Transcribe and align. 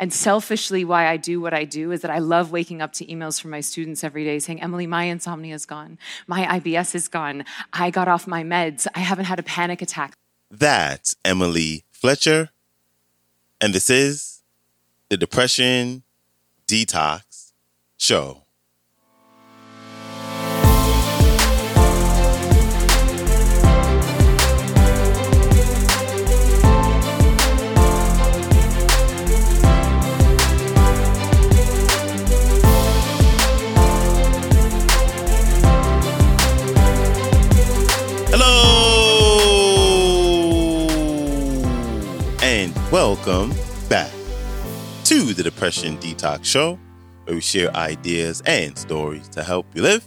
And 0.00 0.14
selfishly, 0.14 0.82
why 0.82 1.08
I 1.08 1.18
do 1.18 1.42
what 1.42 1.52
I 1.52 1.64
do 1.64 1.92
is 1.92 2.00
that 2.00 2.10
I 2.10 2.20
love 2.20 2.50
waking 2.50 2.80
up 2.80 2.94
to 2.94 3.04
emails 3.04 3.38
from 3.38 3.50
my 3.50 3.60
students 3.60 4.02
every 4.02 4.24
day 4.24 4.38
saying, 4.38 4.62
Emily, 4.62 4.86
my 4.86 5.04
insomnia 5.04 5.54
is 5.54 5.66
gone. 5.66 5.98
My 6.26 6.58
IBS 6.58 6.94
is 6.94 7.06
gone. 7.06 7.44
I 7.74 7.90
got 7.90 8.08
off 8.08 8.26
my 8.26 8.42
meds. 8.42 8.86
I 8.94 9.00
haven't 9.00 9.26
had 9.26 9.38
a 9.38 9.42
panic 9.42 9.82
attack. 9.82 10.14
That's 10.50 11.16
Emily 11.22 11.84
Fletcher. 11.90 12.48
And 13.60 13.74
this 13.74 13.90
is 13.90 14.42
the 15.10 15.18
Depression 15.18 16.02
Detox 16.66 17.52
Show. 17.98 18.44
Welcome 42.50 43.54
back 43.88 44.10
to 45.04 45.32
the 45.34 45.42
Depression 45.44 45.96
Detox 45.98 46.44
Show, 46.44 46.80
where 47.22 47.36
we 47.36 47.40
share 47.40 47.72
ideas 47.76 48.42
and 48.44 48.76
stories 48.76 49.28
to 49.28 49.44
help 49.44 49.66
you 49.72 49.82
live 49.82 50.04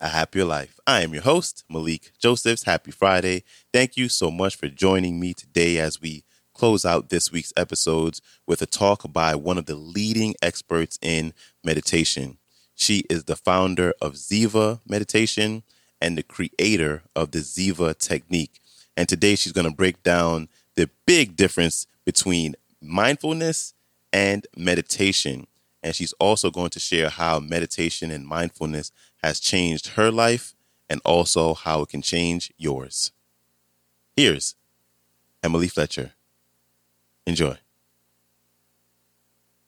a 0.00 0.08
happier 0.08 0.44
life. 0.44 0.80
I 0.88 1.02
am 1.02 1.12
your 1.12 1.22
host, 1.22 1.62
Malikee 1.70 2.10
Josephs. 2.18 2.64
Happy 2.64 2.90
Friday. 2.90 3.44
Thank 3.72 3.96
you 3.96 4.08
so 4.08 4.28
much 4.28 4.56
for 4.56 4.66
joining 4.66 5.20
me 5.20 5.34
today 5.34 5.78
as 5.78 6.00
we 6.00 6.24
close 6.52 6.84
out 6.84 7.10
this 7.10 7.30
week's 7.30 7.52
episodes 7.56 8.20
with 8.44 8.60
a 8.60 8.66
talk 8.66 9.04
by 9.12 9.36
one 9.36 9.56
of 9.56 9.66
the 9.66 9.76
leading 9.76 10.34
experts 10.42 10.98
in 11.00 11.32
meditation. 11.62 12.38
She 12.74 13.04
is 13.08 13.26
the 13.26 13.36
founder 13.36 13.94
of 14.02 14.14
Ziva 14.14 14.80
Meditation 14.84 15.62
and 16.00 16.18
the 16.18 16.24
creator 16.24 17.04
of 17.14 17.30
the 17.30 17.38
Ziva 17.38 17.96
Technique. 17.96 18.58
And 18.96 19.08
today 19.08 19.36
she's 19.36 19.52
going 19.52 19.70
to 19.70 19.76
break 19.76 20.02
down 20.02 20.48
the 20.76 20.90
big 21.06 21.36
difference 21.36 21.86
between 22.04 22.54
mindfulness 22.80 23.74
and 24.12 24.46
meditation. 24.56 25.46
And 25.82 25.94
she's 25.94 26.12
also 26.14 26.50
going 26.50 26.70
to 26.70 26.80
share 26.80 27.10
how 27.10 27.40
meditation 27.40 28.10
and 28.10 28.26
mindfulness 28.26 28.90
has 29.22 29.40
changed 29.40 29.88
her 29.88 30.10
life 30.10 30.54
and 30.88 31.00
also 31.04 31.54
how 31.54 31.82
it 31.82 31.88
can 31.90 32.02
change 32.02 32.52
yours. 32.56 33.12
Here's 34.16 34.54
Emily 35.42 35.68
Fletcher. 35.68 36.12
Enjoy. 37.26 37.58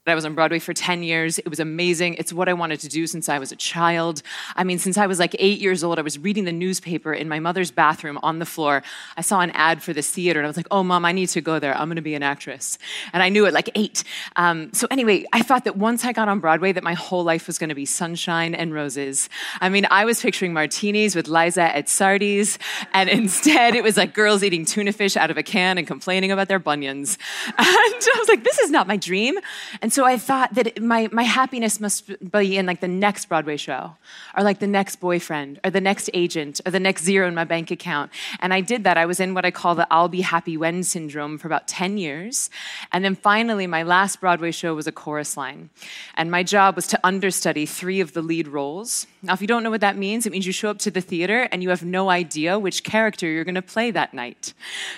I 0.07 0.15
was 0.15 0.25
on 0.25 0.35
Broadway 0.35 0.59
for 0.59 0.73
10 0.73 1.03
years. 1.03 1.39
It 1.39 1.49
was 1.49 1.59
amazing. 1.59 2.15
It's 2.15 2.33
what 2.33 2.49
I 2.49 2.53
wanted 2.53 2.81
to 2.81 2.89
do 2.89 3.07
since 3.07 3.29
I 3.29 3.39
was 3.39 3.51
a 3.51 3.57
child. 3.57 4.23
I 4.55 4.65
mean, 4.65 4.79
since 4.79 4.97
I 4.97 5.07
was 5.07 5.19
like 5.19 5.35
eight 5.39 5.61
years 5.61 5.83
old, 5.83 5.99
I 5.99 6.03
was 6.03 6.19
reading 6.19 6.45
the 6.45 6.53
newspaper 6.53 7.13
in 7.13 7.29
my 7.29 7.41
mother's 7.41 7.71
bathroom 7.71 8.19
on 8.23 8.39
the 8.39 8.47
floor. 8.47 8.83
I 9.17 9.23
saw 9.23 9.41
an 9.41 9.51
ad 9.51 9.83
for 9.83 9.93
this 9.93 10.11
theater 10.11 10.39
and 10.41 10.47
I 10.47 10.49
was 10.49 10.57
like, 10.57 10.69
oh, 10.71 10.83
mom, 10.83 11.05
I 11.05 11.13
need 11.13 11.29
to 11.31 11.41
go 11.41 11.59
there. 11.59 11.77
I'm 11.77 11.89
going 11.89 11.97
to 11.97 12.03
be 12.03 12.15
an 12.15 12.23
actress. 12.23 12.79
And 13.13 13.23
I 13.23 13.29
knew 13.29 13.47
it 13.47 13.55
like 13.55 13.71
eight. 13.75 14.05
Um, 14.37 14.73
so 14.73 14.87
anyway, 14.91 15.25
I 15.33 15.43
thought 15.43 15.65
that 15.65 15.77
once 15.77 16.05
I 16.05 16.13
got 16.13 16.29
on 16.29 16.39
Broadway, 16.39 16.73
that 16.73 16.85
my 16.85 16.95
whole 16.95 17.25
life 17.25 17.47
was 17.47 17.59
going 17.59 17.71
to 17.71 17.75
be 17.75 17.85
sunshine 17.85 18.55
and 18.55 18.73
roses. 18.73 19.29
I 19.61 19.69
mean, 19.69 19.87
I 19.91 20.05
was 20.05 20.21
picturing 20.21 20.53
martinis 20.53 21.17
with 21.17 21.27
Liza 21.29 21.63
at 21.63 21.89
Sardi's, 21.89 22.59
and 22.93 23.09
instead 23.09 23.75
it 23.75 23.83
was 23.83 23.97
like 23.97 24.15
girls 24.15 24.45
eating 24.45 24.65
tuna 24.65 24.93
fish 24.93 25.17
out 25.17 25.31
of 25.31 25.37
a 25.37 25.43
can 25.43 25.79
and 25.79 25.87
complaining 25.87 26.31
about 26.31 26.49
their 26.49 26.59
bunions. 26.59 27.19
And 27.59 28.15
I 28.15 28.19
was 28.19 28.29
like, 28.29 28.45
this 28.45 28.59
is 28.59 28.71
not 28.71 28.87
my 28.87 28.97
dream. 28.97 29.39
And 29.83 29.93
so 29.97 30.05
I 30.05 30.19
thought 30.19 30.53
that 30.57 30.83
my, 30.83 31.09
my 31.11 31.23
happiness 31.23 31.81
must 31.81 32.31
be 32.31 32.59
in 32.59 32.67
like 32.67 32.83
the 32.83 32.87
next 32.87 33.31
Broadway 33.31 33.57
show, 33.57 33.95
or 34.37 34.45
like 34.45 34.59
the 34.59 34.67
next 34.67 34.97
boyfriend, 34.97 35.59
or 35.65 35.71
the 35.71 35.81
next 35.81 36.11
agent, 36.13 36.61
or 36.67 36.71
the 36.71 36.79
next 36.79 37.03
zero 37.03 37.27
in 37.27 37.35
my 37.35 37.45
bank 37.45 37.71
account. 37.71 38.13
And 38.41 38.53
I 38.53 38.61
did 38.61 38.85
that. 38.85 38.99
I 38.99 39.07
was 39.07 39.21
in 39.21 39.33
what 39.33 39.47
I 39.47 39.51
call 39.51 39.75
the 39.75 39.87
I'll 39.91 40.11
be 40.11 40.21
happy 40.21 40.59
when 40.59 40.83
syndrome 40.83 41.39
for 41.39 41.49
about 41.49 41.67
10 41.67 41.97
years. 41.97 42.51
And 42.93 43.03
then 43.03 43.15
finally, 43.15 43.67
my 43.67 43.85
last 43.85 44.21
Broadway 44.21 44.51
show 44.51 44.75
was 44.75 44.87
a 44.87 44.93
chorus 44.93 45.35
line. 45.35 45.71
And 46.15 46.31
my 46.31 46.43
job 46.43 46.77
was 46.77 46.87
to 46.89 47.01
understudy 47.03 47.65
three 47.65 48.01
of 48.01 48.13
the 48.13 48.21
lead 48.21 48.49
roles. 48.49 49.07
Now, 49.23 49.33
if 49.33 49.41
you 49.41 49.47
don't 49.47 49.63
know 49.63 49.71
what 49.71 49.81
that 49.81 49.97
means, 49.97 50.27
it 50.27 50.31
means 50.31 50.47
you 50.47 50.53
show 50.53 50.69
up 50.69 50.79
to 50.81 50.91
the 50.91 51.01
theater 51.01 51.49
and 51.51 51.63
you 51.63 51.71
have 51.71 51.83
no 51.83 52.11
idea 52.11 52.59
which 52.59 52.85
character 52.85 53.27
you're 53.27 53.45
going 53.45 53.55
to 53.55 53.63
play 53.63 53.91
that 53.93 54.13
night. 54.13 54.53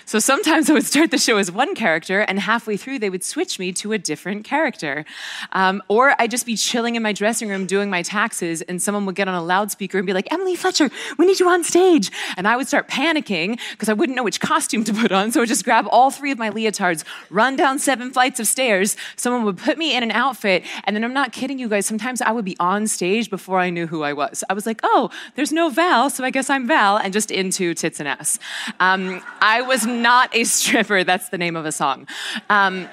So 0.07 0.19
sometimes 0.19 0.69
I 0.69 0.73
would 0.73 0.87
start 0.87 1.13
the 1.13 1.19
show 1.19 1.37
as 1.37 1.53
one 1.53 1.77
character, 1.77 2.23
and 2.23 2.41
halfway 2.41 2.77
through, 2.77 2.99
they 2.99 3.11
would 3.11 3.23
switch 3.23 3.61
me 3.61 3.73
to 3.75 3.93
a 3.93 3.99
different 3.99 4.45
character. 4.45 4.88
Um, 5.53 5.83
or 5.89 6.15
I'd 6.19 6.31
just 6.31 6.47
be 6.47 6.57
chilling 6.57 6.97
in 6.97 7.03
my 7.03 7.13
dressing 7.13 7.49
room 7.49 7.67
doing 7.67 7.91
my 7.91 8.03
taxes, 8.03 8.63
and 8.63 8.81
someone 8.81 9.07
would 9.07 9.15
get 9.15 9.29
on 9.29 9.35
a 9.35 9.43
loudspeaker 9.43 9.99
and 9.99 10.07
be 10.07 10.13
like, 10.13 10.29
Emily 10.33 10.57
Fletcher, 10.57 10.91
we 11.19 11.27
need 11.27 11.41
you 11.41 11.49
on 11.49 11.65
stage. 11.65 12.11
And 12.37 12.47
I 12.47 12.57
would 12.57 12.69
start 12.69 12.89
panicking 12.89 13.59
because 13.73 13.89
I 13.89 13.93
wouldn't 13.93 14.17
know 14.17 14.25
which 14.25 14.41
costume 14.41 14.85
to 14.85 14.93
put 14.93 15.13
on. 15.13 15.33
So 15.33 15.41
I 15.41 15.43
would 15.43 15.49
just 15.49 15.65
grab 15.65 15.87
all 15.91 16.11
three 16.11 16.33
of 16.33 16.39
my 16.39 16.51
leotards, 16.51 17.05
run 17.31 17.57
down 17.57 17.79
seven 17.79 18.11
flights 18.11 18.41
of 18.41 18.47
stairs. 18.47 18.97
Someone 19.17 19.45
would 19.45 19.59
put 19.59 19.79
me 19.79 19.97
in 19.97 20.03
an 20.03 20.11
outfit, 20.11 20.65
and 20.85 20.95
then 20.95 21.05
I'm 21.05 21.15
not 21.15 21.33
kidding 21.33 21.59
you 21.59 21.69
guys, 21.69 21.87
sometimes 21.87 22.21
I 22.21 22.31
would 22.31 22.45
be 22.45 22.57
on 22.61 22.87
stage 22.87 23.31
before 23.31 23.59
I 23.59 23.71
knew 23.71 23.87
who 23.87 24.03
I 24.03 24.13
was. 24.13 24.45
I 24.49 24.55
was 24.55 24.67
like, 24.67 24.81
oh, 24.83 25.11
there's 25.35 25.53
no 25.53 25.71
Val, 25.71 26.11
so 26.11 26.25
I 26.25 26.31
guess 26.31 26.51
I'm 26.51 26.67
Val, 26.67 26.97
and 26.97 27.13
just 27.13 27.31
into 27.31 27.75
tits 27.75 28.01
and 28.01 28.09
ass. 28.09 28.39
Um, 28.81 29.23
I 29.41 29.63
was 29.63 29.87
not 29.87 30.35
a 30.35 30.45
stripper, 30.45 31.05
that's 31.05 31.29
the 31.29 31.39
name 31.39 31.57
of 31.57 31.67
a 31.67 31.73
song. 31.73 32.07
Um, 32.51 32.89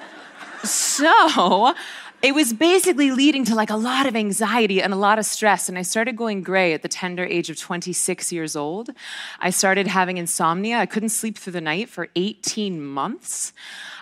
so 0.64 1.74
it 2.22 2.34
was 2.34 2.52
basically 2.52 3.10
leading 3.10 3.44
to 3.44 3.54
like 3.54 3.70
a 3.70 3.76
lot 3.76 4.06
of 4.06 4.16
anxiety 4.16 4.82
and 4.82 4.92
a 4.92 4.96
lot 4.96 5.18
of 5.18 5.26
stress. 5.26 5.68
And 5.68 5.78
I 5.78 5.82
started 5.82 6.16
going 6.16 6.42
gray 6.42 6.72
at 6.72 6.82
the 6.82 6.88
tender 6.88 7.24
age 7.24 7.50
of 7.50 7.58
26 7.58 8.32
years 8.32 8.56
old. 8.56 8.90
I 9.38 9.50
started 9.50 9.86
having 9.86 10.16
insomnia. 10.16 10.78
I 10.78 10.86
couldn't 10.86 11.10
sleep 11.10 11.36
through 11.36 11.52
the 11.52 11.60
night 11.60 11.88
for 11.88 12.08
18 12.16 12.82
months. 12.82 13.52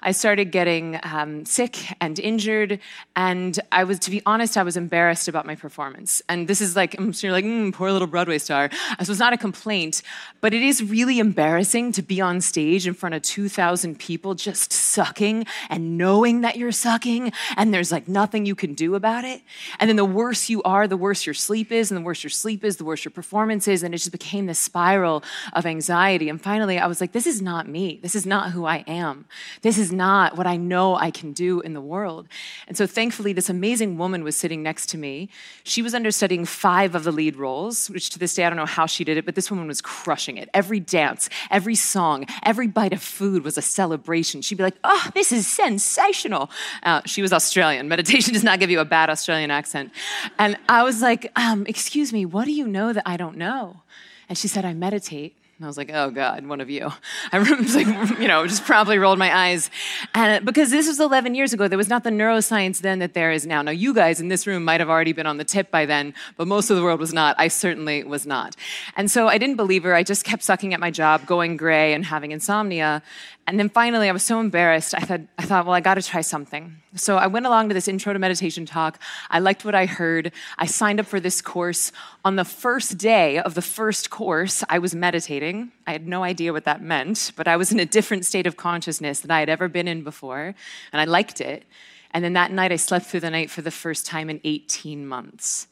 I 0.04 0.12
started 0.12 0.52
getting 0.52 1.00
um, 1.02 1.46
sick 1.46 1.78
and 2.00 2.18
injured. 2.20 2.78
And 3.16 3.58
I 3.72 3.84
was, 3.84 3.98
to 4.00 4.10
be 4.10 4.20
honest, 4.26 4.56
I 4.56 4.62
was 4.62 4.76
embarrassed 4.76 5.28
about 5.28 5.46
my 5.46 5.54
performance. 5.54 6.20
And 6.28 6.46
this 6.46 6.60
is 6.60 6.76
like, 6.76 6.94
so 7.12 7.26
you're 7.26 7.32
like, 7.32 7.46
mm, 7.46 7.72
poor 7.72 7.90
little 7.90 8.06
Broadway 8.06 8.38
star. 8.38 8.70
So 9.02 9.10
it's 9.10 9.18
not 9.18 9.32
a 9.32 9.38
complaint, 9.38 10.02
but 10.42 10.52
it 10.52 10.62
is 10.62 10.84
really 10.84 11.18
embarrassing 11.18 11.92
to 11.92 12.02
be 12.02 12.20
on 12.20 12.42
stage 12.42 12.86
in 12.86 12.92
front 12.92 13.14
of 13.14 13.22
2,000 13.22 13.98
people 13.98 14.34
just 14.34 14.72
sucking 14.72 15.46
and 15.70 15.96
knowing 15.96 16.42
that 16.42 16.56
you're 16.56 16.72
sucking. 16.72 17.32
And 17.56 17.72
there's 17.72 17.90
like 17.90 18.03
nothing 18.08 18.46
you 18.46 18.54
can 18.54 18.74
do 18.74 18.94
about 18.94 19.24
it. 19.24 19.42
And 19.78 19.88
then 19.88 19.96
the 19.96 20.04
worse 20.04 20.48
you 20.48 20.62
are, 20.62 20.86
the 20.86 20.96
worse 20.96 21.26
your 21.26 21.34
sleep 21.34 21.72
is. 21.72 21.90
And 21.90 21.98
the 21.98 22.04
worse 22.04 22.22
your 22.22 22.30
sleep 22.30 22.64
is, 22.64 22.76
the 22.76 22.84
worse 22.84 23.04
your 23.04 23.12
performance 23.12 23.68
is. 23.68 23.82
And 23.82 23.94
it 23.94 23.98
just 23.98 24.12
became 24.12 24.46
this 24.46 24.58
spiral 24.58 25.22
of 25.52 25.66
anxiety. 25.66 26.28
And 26.28 26.40
finally, 26.40 26.78
I 26.78 26.86
was 26.86 27.00
like, 27.00 27.12
this 27.12 27.26
is 27.26 27.42
not 27.42 27.68
me. 27.68 27.98
This 28.02 28.14
is 28.14 28.26
not 28.26 28.52
who 28.52 28.64
I 28.64 28.84
am. 28.86 29.26
This 29.62 29.78
is 29.78 29.92
not 29.92 30.36
what 30.36 30.46
I 30.46 30.56
know 30.56 30.96
I 30.96 31.10
can 31.10 31.32
do 31.32 31.60
in 31.60 31.74
the 31.74 31.80
world. 31.80 32.28
And 32.66 32.76
so 32.76 32.86
thankfully, 32.86 33.32
this 33.32 33.48
amazing 33.50 33.98
woman 33.98 34.24
was 34.24 34.36
sitting 34.36 34.62
next 34.62 34.86
to 34.90 34.98
me. 34.98 35.28
She 35.62 35.82
was 35.82 35.94
understudying 35.94 36.44
five 36.44 36.94
of 36.94 37.04
the 37.04 37.12
lead 37.12 37.36
roles, 37.36 37.90
which 37.90 38.10
to 38.10 38.18
this 38.18 38.34
day, 38.34 38.44
I 38.44 38.50
don't 38.50 38.56
know 38.56 38.66
how 38.66 38.86
she 38.86 39.04
did 39.04 39.16
it, 39.16 39.24
but 39.24 39.34
this 39.34 39.50
woman 39.50 39.66
was 39.66 39.80
crushing 39.80 40.36
it. 40.36 40.48
Every 40.54 40.80
dance, 40.80 41.28
every 41.50 41.74
song, 41.74 42.26
every 42.42 42.66
bite 42.66 42.92
of 42.92 43.02
food 43.02 43.44
was 43.44 43.58
a 43.58 43.62
celebration. 43.62 44.42
She'd 44.42 44.56
be 44.56 44.64
like, 44.64 44.76
oh, 44.84 45.10
this 45.14 45.32
is 45.32 45.46
sensational. 45.46 46.50
Uh, 46.82 47.02
she 47.04 47.22
was 47.22 47.32
Australian. 47.32 47.88
Meditation 47.94 48.32
does 48.32 48.42
not 48.42 48.58
give 48.58 48.70
you 48.70 48.80
a 48.80 48.84
bad 48.84 49.08
Australian 49.08 49.52
accent. 49.52 49.92
And 50.36 50.58
I 50.68 50.82
was 50.82 51.00
like, 51.00 51.30
um, 51.36 51.64
excuse 51.68 52.12
me, 52.12 52.26
what 52.26 52.44
do 52.44 52.50
you 52.50 52.66
know 52.66 52.92
that 52.92 53.04
I 53.06 53.16
don't 53.16 53.36
know? 53.36 53.82
And 54.28 54.36
she 54.36 54.48
said, 54.48 54.64
I 54.64 54.74
meditate. 54.74 55.38
And 55.58 55.64
I 55.64 55.68
was 55.68 55.76
like, 55.76 55.90
oh 55.94 56.10
God, 56.10 56.44
one 56.46 56.60
of 56.60 56.68
you. 56.68 56.90
I 57.32 57.38
was 57.38 57.76
like, 57.76 57.86
you 58.18 58.26
know, 58.26 58.44
just 58.46 58.64
probably 58.64 58.98
rolled 58.98 59.20
my 59.20 59.32
eyes. 59.32 59.70
And 60.12 60.42
uh, 60.42 60.44
because 60.44 60.70
this 60.70 60.88
was 60.88 60.98
11 60.98 61.36
years 61.36 61.52
ago, 61.52 61.68
there 61.68 61.78
was 61.78 61.88
not 61.88 62.02
the 62.02 62.10
neuroscience 62.10 62.80
then 62.80 62.98
that 62.98 63.14
there 63.14 63.30
is 63.30 63.46
now. 63.46 63.62
Now, 63.62 63.70
you 63.70 63.94
guys 63.94 64.20
in 64.20 64.26
this 64.26 64.48
room 64.48 64.64
might 64.64 64.80
have 64.80 64.90
already 64.90 65.12
been 65.12 65.26
on 65.26 65.36
the 65.36 65.44
tip 65.44 65.70
by 65.70 65.86
then, 65.86 66.12
but 66.36 66.48
most 66.48 66.70
of 66.70 66.76
the 66.76 66.82
world 66.82 66.98
was 66.98 67.12
not. 67.12 67.36
I 67.38 67.46
certainly 67.46 68.02
was 68.02 68.26
not. 68.26 68.56
And 68.96 69.08
so 69.08 69.28
I 69.28 69.38
didn't 69.38 69.56
believe 69.56 69.84
her. 69.84 69.94
I 69.94 70.02
just 70.02 70.24
kept 70.24 70.42
sucking 70.42 70.74
at 70.74 70.80
my 70.80 70.90
job, 70.90 71.24
going 71.24 71.56
gray 71.56 71.94
and 71.94 72.04
having 72.04 72.32
insomnia. 72.32 73.02
And 73.46 73.58
then 73.58 73.68
finally, 73.68 74.08
I 74.08 74.12
was 74.12 74.22
so 74.22 74.40
embarrassed. 74.40 74.94
I 74.94 75.00
thought, 75.00 75.20
I 75.38 75.44
thought, 75.44 75.66
well, 75.66 75.74
I 75.74 75.80
got 75.80 75.94
to 75.94 76.02
try 76.02 76.22
something. 76.22 76.76
So 76.96 77.16
I 77.16 77.26
went 77.26 77.44
along 77.44 77.68
to 77.68 77.74
this 77.74 77.88
intro 77.88 78.12
to 78.12 78.18
meditation 78.18 78.64
talk. 78.64 78.98
I 79.30 79.38
liked 79.40 79.64
what 79.64 79.74
I 79.74 79.86
heard. 79.86 80.32
I 80.58 80.66
signed 80.66 80.98
up 80.98 81.06
for 81.06 81.20
this 81.20 81.42
course. 81.42 81.92
On 82.24 82.36
the 82.36 82.44
first 82.44 82.96
day 82.96 83.38
of 83.38 83.54
the 83.54 83.62
first 83.62 84.10
course, 84.10 84.64
I 84.68 84.78
was 84.78 84.94
meditating. 84.94 85.43
I 85.86 85.92
had 85.92 86.06
no 86.06 86.24
idea 86.24 86.52
what 86.52 86.64
that 86.64 86.82
meant, 86.82 87.32
but 87.36 87.48
I 87.48 87.56
was 87.56 87.72
in 87.72 87.80
a 87.80 87.86
different 87.86 88.24
state 88.26 88.46
of 88.46 88.56
consciousness 88.56 89.20
than 89.20 89.30
I 89.30 89.40
had 89.40 89.48
ever 89.48 89.68
been 89.68 89.88
in 89.88 90.02
before, 90.02 90.54
and 90.92 91.00
I 91.00 91.04
liked 91.04 91.40
it. 91.40 91.64
And 92.12 92.24
then 92.24 92.34
that 92.34 92.52
night, 92.52 92.72
I 92.72 92.76
slept 92.76 93.06
through 93.06 93.20
the 93.20 93.30
night 93.30 93.50
for 93.50 93.62
the 93.62 93.70
first 93.70 94.06
time 94.06 94.30
in 94.30 94.40
18 94.44 95.06
months. 95.06 95.66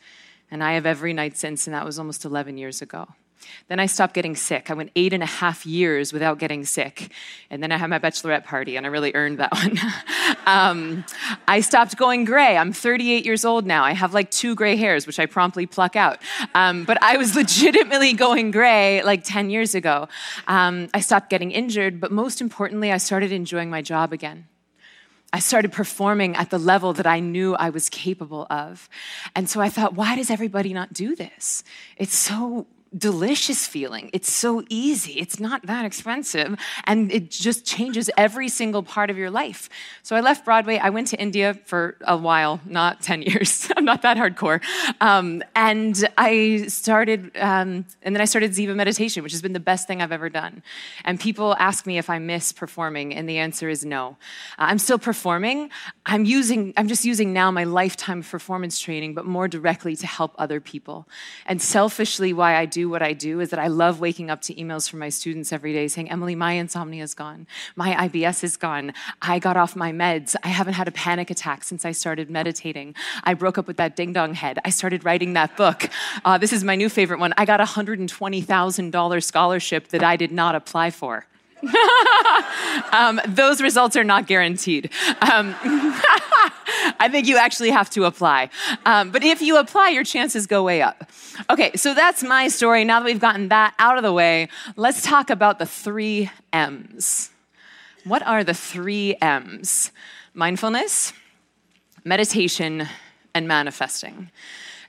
And 0.51 0.63
I 0.63 0.73
have 0.73 0.87
every 0.87 1.13
night 1.13 1.37
since, 1.37 1.67
and 1.67 1.75
that 1.75 1.85
was 1.85 1.99
almost 1.99 2.25
11 2.25 2.59
years 2.59 2.83
ago. 2.83 3.09
Then 3.69 3.81
I 3.81 3.87
stopped 3.87 4.15
getting 4.15 4.37
sick. 4.37 4.71
I 4.71 4.75
went 4.75 4.91
eight 4.97 5.13
and 5.13 5.23
a 5.23 5.27
half 5.27 5.65
years 5.67 6.13
without 6.13 6.39
getting 6.39 6.65
sick. 6.65 7.11
And 7.51 7.63
then 7.63 7.73
I 7.73 7.77
had 7.77 7.91
my 7.91 7.99
bachelorette 7.99 8.45
party, 8.45 8.77
and 8.77 8.87
I 8.87 8.89
really 8.89 9.13
earned 9.15 9.39
that 9.39 9.53
one. 9.53 9.79
um, 10.47 11.05
I 11.49 11.61
stopped 11.61 11.97
going 11.97 12.25
gray. 12.25 12.57
I'm 12.57 12.73
38 12.73 13.25
years 13.25 13.45
old 13.45 13.67
now. 13.67 13.85
I 13.85 13.93
have 13.93 14.15
like 14.15 14.31
two 14.31 14.55
gray 14.55 14.77
hairs, 14.77 15.07
which 15.07 15.19
I 15.19 15.27
promptly 15.27 15.67
pluck 15.67 15.97
out. 15.97 16.19
Um, 16.55 16.85
but 16.85 17.03
I 17.03 17.17
was 17.17 17.35
legitimately 17.43 18.15
going 18.15 18.51
gray 18.51 19.03
like 19.03 19.25
10 19.25 19.51
years 19.51 19.75
ago. 19.75 20.09
Um, 20.47 20.89
I 20.95 21.01
stopped 21.01 21.31
getting 21.31 21.51
injured, 21.51 22.01
but 22.01 22.13
most 22.13 22.41
importantly, 22.41 22.93
I 22.93 22.99
started 22.99 23.33
enjoying 23.33 23.71
my 23.71 23.83
job 23.83 24.13
again. 24.13 24.47
I 25.33 25.39
started 25.39 25.73
performing 25.73 26.37
at 26.37 26.51
the 26.51 26.59
level 26.59 26.93
that 26.93 27.07
I 27.07 27.21
knew 27.21 27.55
I 27.55 27.71
was 27.71 27.89
capable 27.89 28.47
of. 28.51 28.89
And 29.35 29.49
so 29.49 29.61
I 29.61 29.71
thought, 29.71 29.95
why 29.95 30.15
does 30.15 30.31
everybody 30.31 30.75
not 30.75 30.93
do 30.93 31.17
this? 31.17 31.65
It's 31.97 32.15
so 32.15 32.67
delicious 32.97 33.67
feeling. 33.67 34.11
It's 34.13 34.31
so 34.31 34.63
easy. 34.69 35.13
It's 35.13 35.41
not 35.41 35.67
that 35.67 35.85
expensive. 35.85 36.59
And 36.85 37.11
it 37.11 37.31
just 37.31 37.65
changes 37.65 38.11
every 38.17 38.49
single 38.49 38.83
part 38.83 39.11
of 39.11 39.17
your 39.17 39.31
life. 39.31 39.69
So 40.03 40.15
I 40.17 40.21
left 40.21 40.45
Broadway. 40.45 40.79
I 40.79 40.91
went 40.91 41.09
to 41.09 41.21
India 41.21 41.55
for 41.65 41.97
a 42.03 42.17
while, 42.17 42.61
not 42.67 43.01
10 43.01 43.23
years. 43.31 43.71
I'm 43.77 43.85
not 43.85 44.03
that 44.03 44.17
hardcore. 44.17 44.63
Um, 45.01 45.43
and 45.55 46.09
I 46.19 46.67
started, 46.69 47.31
um, 47.37 47.87
and 48.03 48.15
then 48.15 48.21
I 48.21 48.27
started 48.27 48.53
Ziva 48.53 48.75
meditation, 48.75 49.23
which 49.23 49.33
has 49.33 49.43
been 49.43 49.53
the 49.55 49.61
best 49.61 49.87
thing 49.87 50.03
I've 50.03 50.13
ever 50.13 50.29
done. 50.29 50.63
And 51.05 51.19
people 51.19 51.57
ask 51.59 51.87
me 51.87 51.99
if 51.99 52.11
I 52.11 52.19
miss 52.19 52.53
performing, 52.53 53.15
and 53.15 53.29
the 53.29 53.39
answer 53.39 53.69
is 53.69 53.85
no. 53.85 54.17
Uh, 54.59 54.67
I'm 54.69 54.79
still 54.79 54.99
performing. 54.99 55.71
I'm 56.07 56.25
using, 56.25 56.75
I'm 56.77 56.89
just 56.89 57.05
using 57.05 57.33
now 57.33 57.51
my 57.51 57.65
lifetime 57.65 58.21
of 58.21 58.31
performance 58.31 58.79
training, 58.79 59.15
but 59.15 59.25
more 59.25 59.49
directly 59.49 59.97
to 59.97 60.07
help 60.07 60.35
other 60.39 60.61
people. 60.61 61.07
And 61.47 61.61
selfishly, 61.61 62.33
why 62.33 62.57
I 62.57 62.67
do 62.67 62.82
do 62.83 62.89
what 62.89 63.03
I 63.03 63.13
do 63.13 63.39
is 63.39 63.51
that 63.51 63.61
I 63.61 63.69
love 63.69 64.01
waking 64.01 64.29
up 64.29 64.41
to 64.43 64.55
emails 64.55 64.91
from 64.91 64.99
my 64.99 65.09
students 65.09 65.53
every 65.53 65.73
day 65.73 65.87
saying, 65.87 66.11
Emily, 66.11 66.35
my 66.35 66.55
insomnia 66.55 67.05
is 67.05 67.15
gone. 67.15 67.47
My 67.77 68.09
IBS 68.09 68.43
is 68.43 68.57
gone. 68.57 68.93
I 69.21 69.39
got 69.39 69.57
off 69.57 69.77
my 69.77 69.93
meds. 69.93 70.35
I 70.43 70.49
haven't 70.49 70.75
had 70.75 70.89
a 70.89 70.91
panic 70.91 71.31
attack 71.31 71.63
since 71.63 71.85
I 71.85 71.93
started 71.93 72.29
meditating. 72.29 72.97
I 73.23 73.35
broke 73.35 73.57
up 73.57 73.69
with 73.69 73.77
that 73.77 73.95
ding 73.95 74.13
dong 74.13 74.35
head. 74.35 74.59
I 74.65 74.71
started 74.71 75.05
writing 75.05 75.35
that 75.35 75.57
book. 75.57 75.89
Uh, 76.25 76.39
this 76.39 76.53
is 76.53 76.65
my 76.65 76.75
new 76.75 76.89
favorite 76.89 77.21
one. 77.21 77.33
I 77.37 77.45
got 77.45 77.61
a 77.61 77.65
$120,000 77.65 79.25
scholarship 79.25 79.89
that 79.89 80.03
I 80.03 80.17
did 80.17 80.33
not 80.33 80.57
apply 80.57 80.91
for. 80.91 81.27
um, 82.93 83.21
those 83.29 83.63
results 83.63 83.95
are 83.95 84.03
not 84.03 84.27
guaranteed. 84.27 84.91
Um, 85.21 85.55
I 86.99 87.09
think 87.11 87.27
you 87.27 87.37
actually 87.37 87.71
have 87.71 87.91
to 87.91 88.05
apply. 88.05 88.51
Um, 88.87 89.11
but 89.11 89.23
if 89.23 89.43
you 89.43 89.59
apply, 89.59 89.91
your 89.91 90.05
chances 90.05 90.47
go 90.47 90.63
way 90.63 90.83
up. 90.83 91.11
Okay, 91.51 91.73
so 91.77 91.95
that's 91.95 92.23
my 92.23 92.49
story. 92.49 92.85
Now 92.85 93.01
that 93.01 93.07
we've 93.07 93.21
gotten 93.21 93.49
that 93.49 93.75
out 93.79 93.97
of 93.97 94.03
the 94.03 94.13
way, 94.13 94.49
let's 94.77 95.03
talk 95.03 95.31
about 95.31 95.59
the 95.59 95.67
three 95.67 96.31
M's. 96.53 97.31
What 98.05 98.23
are 98.27 98.43
the 98.45 98.55
three 98.55 99.17
M's? 99.21 99.93
Mindfulness, 100.35 101.13
meditation, 102.05 102.89
and 103.35 103.47
manifesting. 103.47 104.31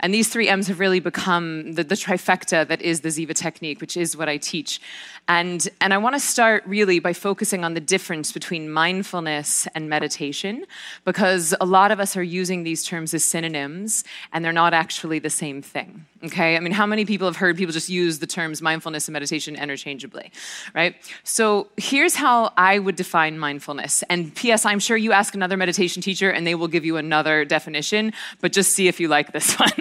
And 0.04 0.14
these 0.14 0.28
three 0.28 0.50
M's 0.50 0.68
have 0.68 0.82
really 0.82 1.00
become 1.00 1.74
the, 1.76 1.84
the 1.84 1.96
trifecta 1.96 2.68
that 2.68 2.82
is 2.82 3.02
the 3.02 3.10
Ziva 3.10 3.34
technique, 3.34 3.80
which 3.80 3.96
is 3.96 4.18
what 4.18 4.28
I 4.28 4.36
teach. 4.36 4.82
And, 5.30 5.66
and 5.80 5.94
I 5.94 5.98
want 5.98 6.14
to 6.16 6.20
start 6.20 6.62
really 6.68 7.00
by 7.00 7.14
focusing 7.14 7.64
on 7.64 7.74
the 7.74 7.80
difference 7.80 8.34
between 8.34 8.70
mindfulness 8.70 9.66
and 9.74 9.90
meditation, 9.90 10.66
because 11.06 11.56
a 11.62 11.66
lot 11.66 11.92
of 11.92 12.02
us 12.02 12.18
are 12.18 12.24
using 12.24 12.64
these 12.64 12.84
terms 12.84 13.14
as 13.14 13.24
synonyms, 13.24 14.04
and 14.34 14.44
they're 14.44 14.52
not 14.52 14.74
actually 14.74 15.20
the 15.20 15.30
same 15.30 15.62
thing. 15.62 16.06
Okay? 16.24 16.56
I 16.56 16.60
mean, 16.62 16.72
how 16.72 16.86
many 16.86 17.04
people 17.04 17.28
have 17.28 17.36
heard 17.36 17.58
people 17.58 17.74
just 17.74 17.90
use 17.90 18.20
the 18.20 18.28
terms 18.28 18.62
mindfulness 18.62 19.08
and 19.08 19.14
meditation 19.14 19.56
interchangeably, 19.56 20.32
right? 20.74 20.96
So 21.24 21.68
here's 21.76 22.16
how 22.16 22.54
I 22.56 22.80
would 22.80 22.96
define 22.96 23.38
mindfulness. 23.38 24.04
And 24.10 24.34
P.S., 24.34 24.66
I'm 24.66 24.80
sure 24.80 24.96
you 24.96 25.12
ask 25.12 25.36
another 25.36 25.58
meditation 25.58 26.02
teacher 26.02 26.30
and 26.30 26.48
they 26.48 26.56
will 26.56 26.70
give 26.70 26.86
you 26.86 26.96
another 26.96 27.44
definition, 27.44 28.14
but 28.40 28.54
just 28.54 28.72
see 28.72 28.88
if 28.88 29.00
you 29.00 29.10
like 29.10 29.34
this 29.34 29.56
one. 29.60 29.72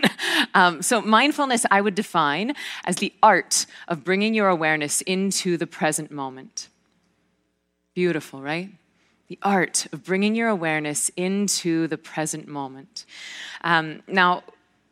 um, 0.55 0.83
so, 0.83 1.01
mindfulness 1.01 1.65
I 1.71 1.81
would 1.81 1.95
define 1.95 2.55
as 2.85 2.97
the 2.97 3.13
art 3.23 3.67
of 3.87 4.03
bringing 4.03 4.35
your 4.35 4.49
awareness 4.49 5.01
into 5.03 5.57
the 5.57 5.67
present 5.67 6.11
moment. 6.11 6.69
Beautiful, 7.95 8.41
right? 8.43 8.71
The 9.29 9.39
art 9.43 9.87
of 9.93 10.05
bringing 10.05 10.35
your 10.35 10.49
awareness 10.49 11.11
into 11.17 11.87
the 11.87 11.99
present 11.99 12.49
moment. 12.49 13.07
Um, 13.63 14.03
now, 14.09 14.43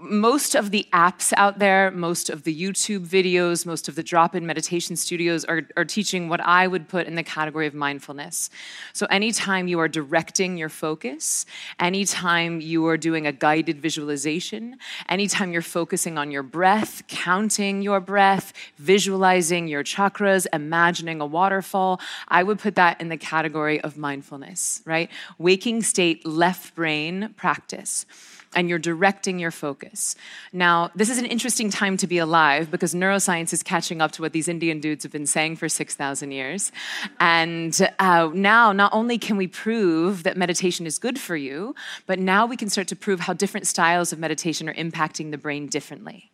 most 0.00 0.54
of 0.54 0.70
the 0.70 0.86
apps 0.92 1.32
out 1.36 1.58
there, 1.58 1.90
most 1.90 2.30
of 2.30 2.44
the 2.44 2.58
YouTube 2.58 3.06
videos, 3.06 3.66
most 3.66 3.86
of 3.86 3.96
the 3.96 4.02
drop 4.02 4.34
in 4.34 4.46
meditation 4.46 4.96
studios 4.96 5.44
are, 5.44 5.62
are, 5.76 5.84
teaching 5.84 6.28
what 6.28 6.40
I 6.40 6.66
would 6.66 6.88
put 6.88 7.06
in 7.06 7.16
the 7.16 7.22
category 7.22 7.66
of 7.66 7.74
mindfulness. 7.74 8.48
So, 8.94 9.06
anytime 9.06 9.68
you 9.68 9.78
are 9.78 9.88
directing 9.88 10.56
your 10.56 10.70
focus, 10.70 11.44
anytime 11.78 12.60
you 12.60 12.86
are 12.86 12.96
doing 12.96 13.26
a 13.26 13.32
guided 13.32 13.80
visualization, 13.80 14.78
anytime 15.08 15.52
you're 15.52 15.62
focusing 15.62 16.16
on 16.16 16.30
your 16.30 16.42
breath, 16.42 17.02
counting 17.08 17.82
your 17.82 18.00
breath, 18.00 18.52
visualizing 18.78 19.68
your 19.68 19.84
chakras, 19.84 20.46
imagining 20.52 21.20
a 21.20 21.26
waterfall, 21.26 22.00
I 22.28 22.42
would 22.42 22.58
put 22.58 22.74
that 22.76 23.00
in 23.00 23.08
the 23.08 23.18
category 23.18 23.80
of 23.80 23.98
mindfulness, 23.98 24.80
right? 24.86 25.10
Waking 25.38 25.82
state, 25.82 26.26
left 26.26 26.74
brain 26.74 27.34
practice 27.36 28.06
and 28.54 28.68
you're 28.68 28.78
directing 28.78 29.38
your 29.38 29.50
focus. 29.50 30.16
Now, 30.52 30.90
this 30.94 31.08
is 31.08 31.18
an 31.18 31.26
interesting 31.26 31.70
time 31.70 31.96
to 31.98 32.06
be 32.06 32.18
alive 32.18 32.70
because 32.70 32.94
neuroscience 32.94 33.52
is 33.52 33.62
catching 33.62 34.00
up 34.00 34.12
to 34.12 34.22
what 34.22 34.32
these 34.32 34.48
Indian 34.48 34.80
dudes 34.80 35.04
have 35.04 35.12
been 35.12 35.26
saying 35.26 35.56
for 35.56 35.68
6,000 35.68 36.32
years. 36.32 36.72
And 37.20 37.88
uh, 37.98 38.30
now, 38.34 38.72
not 38.72 38.92
only 38.92 39.18
can 39.18 39.36
we 39.36 39.46
prove 39.46 40.24
that 40.24 40.36
meditation 40.36 40.86
is 40.86 40.98
good 40.98 41.18
for 41.18 41.36
you, 41.36 41.74
but 42.06 42.18
now 42.18 42.44
we 42.44 42.56
can 42.56 42.68
start 42.68 42.88
to 42.88 42.96
prove 42.96 43.20
how 43.20 43.32
different 43.32 43.66
styles 43.66 44.12
of 44.12 44.18
meditation 44.18 44.68
are 44.68 44.74
impacting 44.74 45.30
the 45.30 45.38
brain 45.38 45.66
differently. 45.66 46.30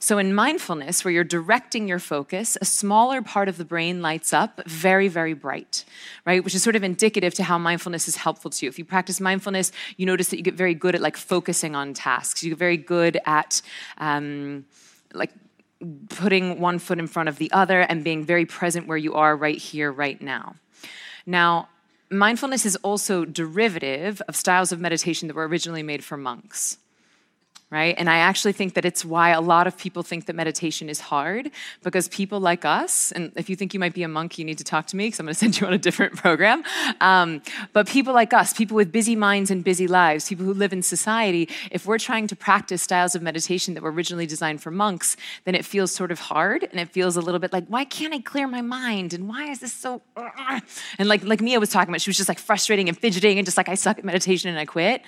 So, 0.00 0.18
in 0.18 0.32
mindfulness, 0.32 1.04
where 1.04 1.10
you're 1.10 1.24
directing 1.24 1.88
your 1.88 1.98
focus, 1.98 2.56
a 2.60 2.64
smaller 2.64 3.20
part 3.20 3.48
of 3.48 3.56
the 3.56 3.64
brain 3.64 4.00
lights 4.00 4.32
up 4.32 4.60
very, 4.64 5.08
very 5.08 5.34
bright, 5.34 5.84
right? 6.24 6.44
Which 6.44 6.54
is 6.54 6.62
sort 6.62 6.76
of 6.76 6.84
indicative 6.84 7.34
to 7.34 7.42
how 7.42 7.58
mindfulness 7.58 8.06
is 8.06 8.14
helpful 8.14 8.48
to 8.52 8.64
you. 8.64 8.68
If 8.68 8.78
you 8.78 8.84
practice 8.84 9.20
mindfulness, 9.20 9.72
you 9.96 10.06
notice 10.06 10.28
that 10.28 10.36
you 10.36 10.44
get 10.44 10.54
very 10.54 10.74
good 10.74 10.94
at 10.94 11.00
like 11.00 11.16
focusing 11.16 11.74
on 11.74 11.94
tasks. 11.94 12.44
You 12.44 12.50
get 12.50 12.58
very 12.58 12.76
good 12.76 13.18
at 13.26 13.60
um, 13.98 14.66
like 15.12 15.32
putting 16.10 16.60
one 16.60 16.78
foot 16.78 17.00
in 17.00 17.08
front 17.08 17.28
of 17.28 17.38
the 17.38 17.50
other 17.50 17.80
and 17.80 18.04
being 18.04 18.24
very 18.24 18.46
present 18.46 18.86
where 18.86 18.96
you 18.96 19.14
are 19.14 19.36
right 19.36 19.58
here, 19.58 19.90
right 19.90 20.22
now. 20.22 20.54
Now, 21.26 21.70
mindfulness 22.08 22.64
is 22.64 22.76
also 22.76 23.24
derivative 23.24 24.22
of 24.28 24.36
styles 24.36 24.70
of 24.70 24.78
meditation 24.78 25.26
that 25.26 25.34
were 25.34 25.48
originally 25.48 25.82
made 25.82 26.04
for 26.04 26.16
monks 26.16 26.78
right? 27.70 27.94
And 27.98 28.08
I 28.08 28.18
actually 28.18 28.54
think 28.54 28.74
that 28.74 28.86
it's 28.86 29.04
why 29.04 29.30
a 29.30 29.42
lot 29.42 29.66
of 29.66 29.76
people 29.76 30.02
think 30.02 30.24
that 30.26 30.34
meditation 30.34 30.88
is 30.88 31.00
hard 31.00 31.50
because 31.82 32.08
people 32.08 32.40
like 32.40 32.64
us, 32.64 33.12
and 33.12 33.30
if 33.36 33.50
you 33.50 33.56
think 33.56 33.74
you 33.74 33.80
might 33.80 33.92
be 33.92 34.02
a 34.02 34.08
monk, 34.08 34.38
you 34.38 34.44
need 34.44 34.56
to 34.58 34.64
talk 34.64 34.86
to 34.86 34.96
me 34.96 35.06
because 35.06 35.20
I'm 35.20 35.26
going 35.26 35.34
to 35.34 35.38
send 35.38 35.60
you 35.60 35.66
on 35.66 35.74
a 35.74 35.78
different 35.78 36.16
program. 36.16 36.64
Um, 37.02 37.42
but 37.74 37.86
people 37.86 38.14
like 38.14 38.32
us, 38.32 38.54
people 38.54 38.74
with 38.74 38.90
busy 38.90 39.14
minds 39.16 39.50
and 39.50 39.62
busy 39.62 39.86
lives, 39.86 40.28
people 40.28 40.46
who 40.46 40.54
live 40.54 40.72
in 40.72 40.82
society, 40.82 41.48
if 41.70 41.84
we're 41.84 41.98
trying 41.98 42.26
to 42.28 42.36
practice 42.36 42.82
styles 42.82 43.14
of 43.14 43.20
meditation 43.20 43.74
that 43.74 43.82
were 43.82 43.92
originally 43.92 44.26
designed 44.26 44.62
for 44.62 44.70
monks, 44.70 45.16
then 45.44 45.54
it 45.54 45.64
feels 45.64 45.92
sort 45.92 46.10
of 46.10 46.20
hard 46.20 46.64
and 46.64 46.80
it 46.80 46.88
feels 46.88 47.16
a 47.16 47.20
little 47.20 47.38
bit 47.38 47.52
like, 47.52 47.66
why 47.66 47.84
can't 47.84 48.14
I 48.14 48.20
clear 48.20 48.46
my 48.46 48.62
mind? 48.62 49.12
And 49.12 49.28
why 49.28 49.50
is 49.50 49.58
this 49.58 49.74
so. 49.74 50.00
And 50.98 51.08
like, 51.08 51.22
like 51.22 51.42
Mia 51.42 51.60
was 51.60 51.68
talking 51.68 51.90
about, 51.90 52.00
she 52.00 52.08
was 52.08 52.16
just 52.16 52.30
like 52.30 52.38
frustrating 52.38 52.88
and 52.88 52.96
fidgeting 52.96 53.38
and 53.38 53.46
just 53.46 53.58
like, 53.58 53.68
I 53.68 53.74
suck 53.74 53.98
at 53.98 54.04
meditation 54.04 54.48
and 54.48 54.58
I 54.58 54.64
quit. 54.64 55.02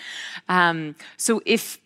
Um, 0.48 0.94
so 1.16 1.40
if 1.46 1.78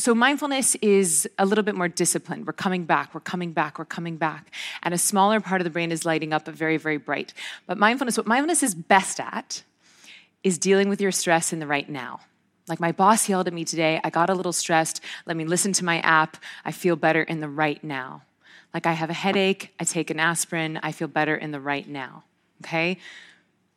so 0.00 0.14
mindfulness 0.14 0.74
is 0.76 1.28
a 1.38 1.44
little 1.44 1.64
bit 1.64 1.74
more 1.74 1.88
disciplined. 1.88 2.46
We're 2.46 2.52
coming 2.52 2.84
back, 2.84 3.14
we're 3.14 3.20
coming 3.20 3.52
back, 3.52 3.78
we're 3.78 3.84
coming 3.84 4.16
back. 4.16 4.50
And 4.82 4.94
a 4.94 4.98
smaller 4.98 5.40
part 5.40 5.60
of 5.60 5.64
the 5.64 5.70
brain 5.70 5.92
is 5.92 6.04
lighting 6.04 6.32
up, 6.32 6.44
but 6.44 6.54
very, 6.54 6.76
very 6.76 6.96
bright. 6.96 7.34
But 7.66 7.78
mindfulness, 7.78 8.16
what 8.16 8.26
mindfulness 8.26 8.62
is 8.62 8.74
best 8.74 9.20
at 9.20 9.62
is 10.42 10.58
dealing 10.58 10.88
with 10.88 11.00
your 11.00 11.12
stress 11.12 11.52
in 11.52 11.58
the 11.58 11.66
right 11.66 11.88
now. 11.88 12.20
Like 12.68 12.80
my 12.80 12.92
boss 12.92 13.28
yelled 13.28 13.48
at 13.48 13.52
me 13.52 13.64
today, 13.64 14.00
I 14.04 14.10
got 14.10 14.30
a 14.30 14.34
little 14.34 14.52
stressed. 14.52 15.00
Let 15.26 15.36
me 15.36 15.44
listen 15.44 15.72
to 15.74 15.84
my 15.84 15.98
app. 16.00 16.36
I 16.64 16.72
feel 16.72 16.96
better 16.96 17.22
in 17.22 17.40
the 17.40 17.48
right 17.48 17.82
now. 17.82 18.22
Like 18.72 18.86
I 18.86 18.92
have 18.92 19.10
a 19.10 19.14
headache, 19.14 19.74
I 19.80 19.84
take 19.84 20.10
an 20.10 20.20
aspirin, 20.20 20.78
I 20.82 20.92
feel 20.92 21.08
better 21.08 21.34
in 21.34 21.50
the 21.50 21.60
right 21.60 21.88
now. 21.88 22.22
Okay? 22.64 22.98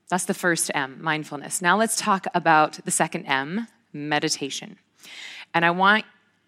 That's 0.09 0.25
the 0.25 0.35
first 0.35 0.69
M, 0.75 0.99
mindfulness. 1.01 1.61
Now 1.61 1.77
let's 1.77 1.95
talk 1.95 2.27
about 2.35 2.85
the 2.85 2.91
second 2.91 3.25
M, 3.25 3.67
meditation. 3.91 4.77
And 5.53 5.63
I 5.63 5.71
want 5.71 6.05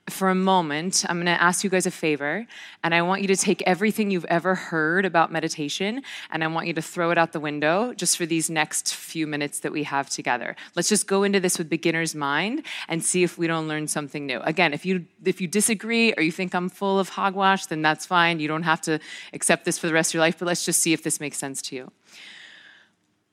for 0.10 0.30
a 0.30 0.36
moment, 0.36 1.04
I'm 1.10 1.18
going 1.18 1.26
to 1.26 1.42
ask 1.42 1.64
you 1.64 1.70
guys 1.70 1.88
a 1.88 1.92
favor, 1.92 2.46
and 2.84 2.94
I 2.94 3.02
want 3.02 3.24
you 3.24 3.28
to 3.30 3.36
take 3.36 3.64
everything 3.64 4.12
you've 4.12 4.26
ever 4.26 4.54
heard 4.54 5.04
about 5.04 5.32
meditation 5.32 6.04
and 6.30 6.44
I 6.44 6.48
want 6.48 6.68
you 6.68 6.74
to 6.74 6.82
throw 6.82 7.10
it 7.10 7.18
out 7.18 7.32
the 7.32 7.40
window 7.40 7.92
just 7.94 8.16
for 8.18 8.28
these 8.28 8.48
next 8.48 8.94
few 8.94 9.26
minutes 9.26 9.62
that 9.62 9.72
we 9.72 9.82
have 9.84 10.10
together. 10.10 10.56
Let's 10.76 10.90
just 10.90 11.08
go 11.08 11.24
into 11.24 11.40
this 11.40 11.58
with 11.58 11.70
beginner's 11.70 12.14
mind 12.14 12.66
and 12.88 13.04
see 13.04 13.24
if 13.24 13.38
we 13.38 13.48
don't 13.48 13.68
learn 13.68 13.88
something 13.88 14.28
new. 14.28 14.42
Again, 14.42 14.74
if 14.74 14.86
you 14.86 15.06
if 15.24 15.42
you 15.42 15.48
disagree 15.48 16.14
or 16.14 16.22
you 16.22 16.32
think 16.32 16.54
I'm 16.54 16.70
full 16.70 17.00
of 17.00 17.10
hogwash, 17.10 17.66
then 17.66 17.82
that's 17.82 18.06
fine. 18.06 18.40
You 18.40 18.48
don't 18.48 18.64
have 18.64 18.82
to 18.82 19.00
accept 19.34 19.66
this 19.66 19.80
for 19.80 19.88
the 19.88 19.94
rest 19.94 20.12
of 20.12 20.16
your 20.16 20.22
life, 20.22 20.38
but 20.38 20.46
let's 20.46 20.64
just 20.64 20.82
see 20.82 20.94
if 20.94 21.02
this 21.02 21.20
makes 21.20 21.38
sense 21.38 21.64
to 21.64 21.76
you. 21.76 21.92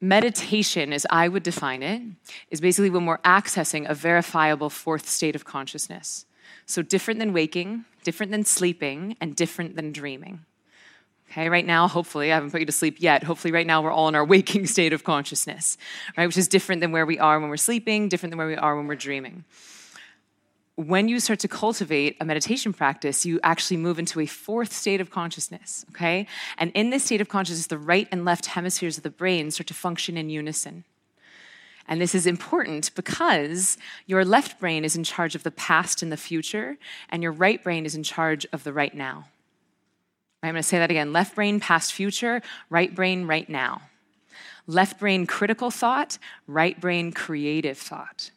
Meditation, 0.05 0.93
as 0.93 1.07
I 1.11 1.29
would 1.29 1.45
define 1.45 1.81
it, 1.81 2.03
is 2.51 2.61
basically 2.61 2.91
when 2.91 3.07
we're 3.07 3.19
accessing 3.19 3.89
a 3.89 3.95
verifiable 3.95 4.69
fourth 4.69 5.09
state 5.09 5.37
of 5.37 5.45
consciousness. 5.45 6.27
So, 6.67 6.83
different 6.83 7.21
than 7.21 7.33
waking, 7.33 7.85
different 8.03 8.33
than 8.33 8.45
sleeping, 8.45 9.17
and 9.21 9.37
different 9.37 9.77
than 9.77 9.93
dreaming. 9.93 10.41
Okay, 11.31 11.49
right 11.49 11.65
now, 11.65 11.87
hopefully, 11.87 12.33
I 12.33 12.35
haven't 12.35 12.51
put 12.51 12.59
you 12.59 12.67
to 12.67 12.73
sleep 12.73 12.97
yet. 12.99 13.23
Hopefully, 13.23 13.53
right 13.53 13.67
now, 13.67 13.81
we're 13.81 13.93
all 13.93 14.09
in 14.09 14.17
our 14.17 14.25
waking 14.35 14.67
state 14.67 14.93
of 14.93 15.05
consciousness, 15.05 15.79
right? 16.17 16.27
Which 16.27 16.37
is 16.37 16.49
different 16.49 16.81
than 16.81 16.91
where 16.91 17.07
we 17.07 17.21
are 17.21 17.39
when 17.39 17.49
we're 17.49 17.57
sleeping, 17.57 18.09
different 18.09 18.33
than 18.33 18.39
where 18.39 18.49
we 18.49 18.57
are 18.57 18.77
when 18.77 18.89
we're 18.89 18.97
dreaming. 18.97 19.45
When 20.77 21.07
you 21.07 21.21
start 21.21 21.39
to 21.41 21.49
cultivate 21.49 22.17
a 22.21 22.25
meditation 22.25 22.73
practice, 22.73 23.27
you 23.27 23.39
actually 23.43 23.77
move 23.77 23.99
into 23.99 24.21
a 24.21 24.27
fourth 24.27 24.73
state 24.73 25.03
of 25.03 25.11
consciousness, 25.11 25.85
okay? 25.91 26.27
And 26.57 26.73
in 26.75 26.91
this 26.91 27.05
state 27.05 27.21
of 27.21 27.29
consciousness, 27.29 27.67
the 27.67 27.77
right 27.77 28.09
and 28.11 28.25
left 28.25 28.47
hemispheres 28.47 28.97
of 28.97 29.03
the 29.03 29.11
brain 29.11 29.51
start 29.51 29.67
to 29.67 29.75
function 29.75 30.17
in 30.17 30.31
unison. 30.31 30.85
And 31.87 32.01
this 32.01 32.15
is 32.15 32.27
important 32.27 32.95
because 32.95 33.77
your 34.07 34.25
left 34.25 34.59
brain 34.61 34.85
is 34.85 34.97
in 34.97 35.05
charge 35.05 35.35
of 35.35 35.43
the 35.43 35.51
past 35.51 36.03
and 36.03 36.11
the 36.11 36.17
future, 36.17 36.79
and 37.11 37.23
your 37.23 37.33
right 37.33 37.63
brain 37.63 37.85
is 37.85 37.95
in 37.95 38.03
charge 38.03 38.47
of 38.53 38.65
the 38.65 38.73
right 38.73 38.95
now. 38.95 39.27
I'm 40.43 40.55
to 40.55 40.63
say 40.63 40.79
that 40.79 40.91
again 40.91 41.13
left 41.13 41.35
brain, 41.35 41.61
past, 41.61 41.93
future, 41.93 42.43
right 42.71 42.95
brain, 42.95 43.27
right 43.27 43.49
now. 43.49 43.83
Left 44.67 44.99
brain, 44.99 45.27
critical 45.27 45.71
thought, 45.71 46.19
right 46.47 46.81
brain, 46.81 47.13
creative 47.13 47.79
thought. 47.79 48.31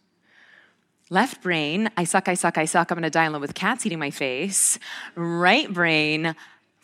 Left 1.11 1.43
brain, 1.43 1.91
I 1.95 2.03
suck, 2.03 2.27
I 2.27 2.33
suck, 2.33 2.57
I 2.57 2.65
suck, 2.65 2.89
I'm 2.89 2.95
gonna 2.95 3.11
die 3.11 3.25
alone 3.25 3.41
with 3.41 3.53
cats 3.53 3.85
eating 3.85 3.99
my 3.99 4.09
face. 4.09 4.79
Right 5.13 5.71
brain, 5.71 6.35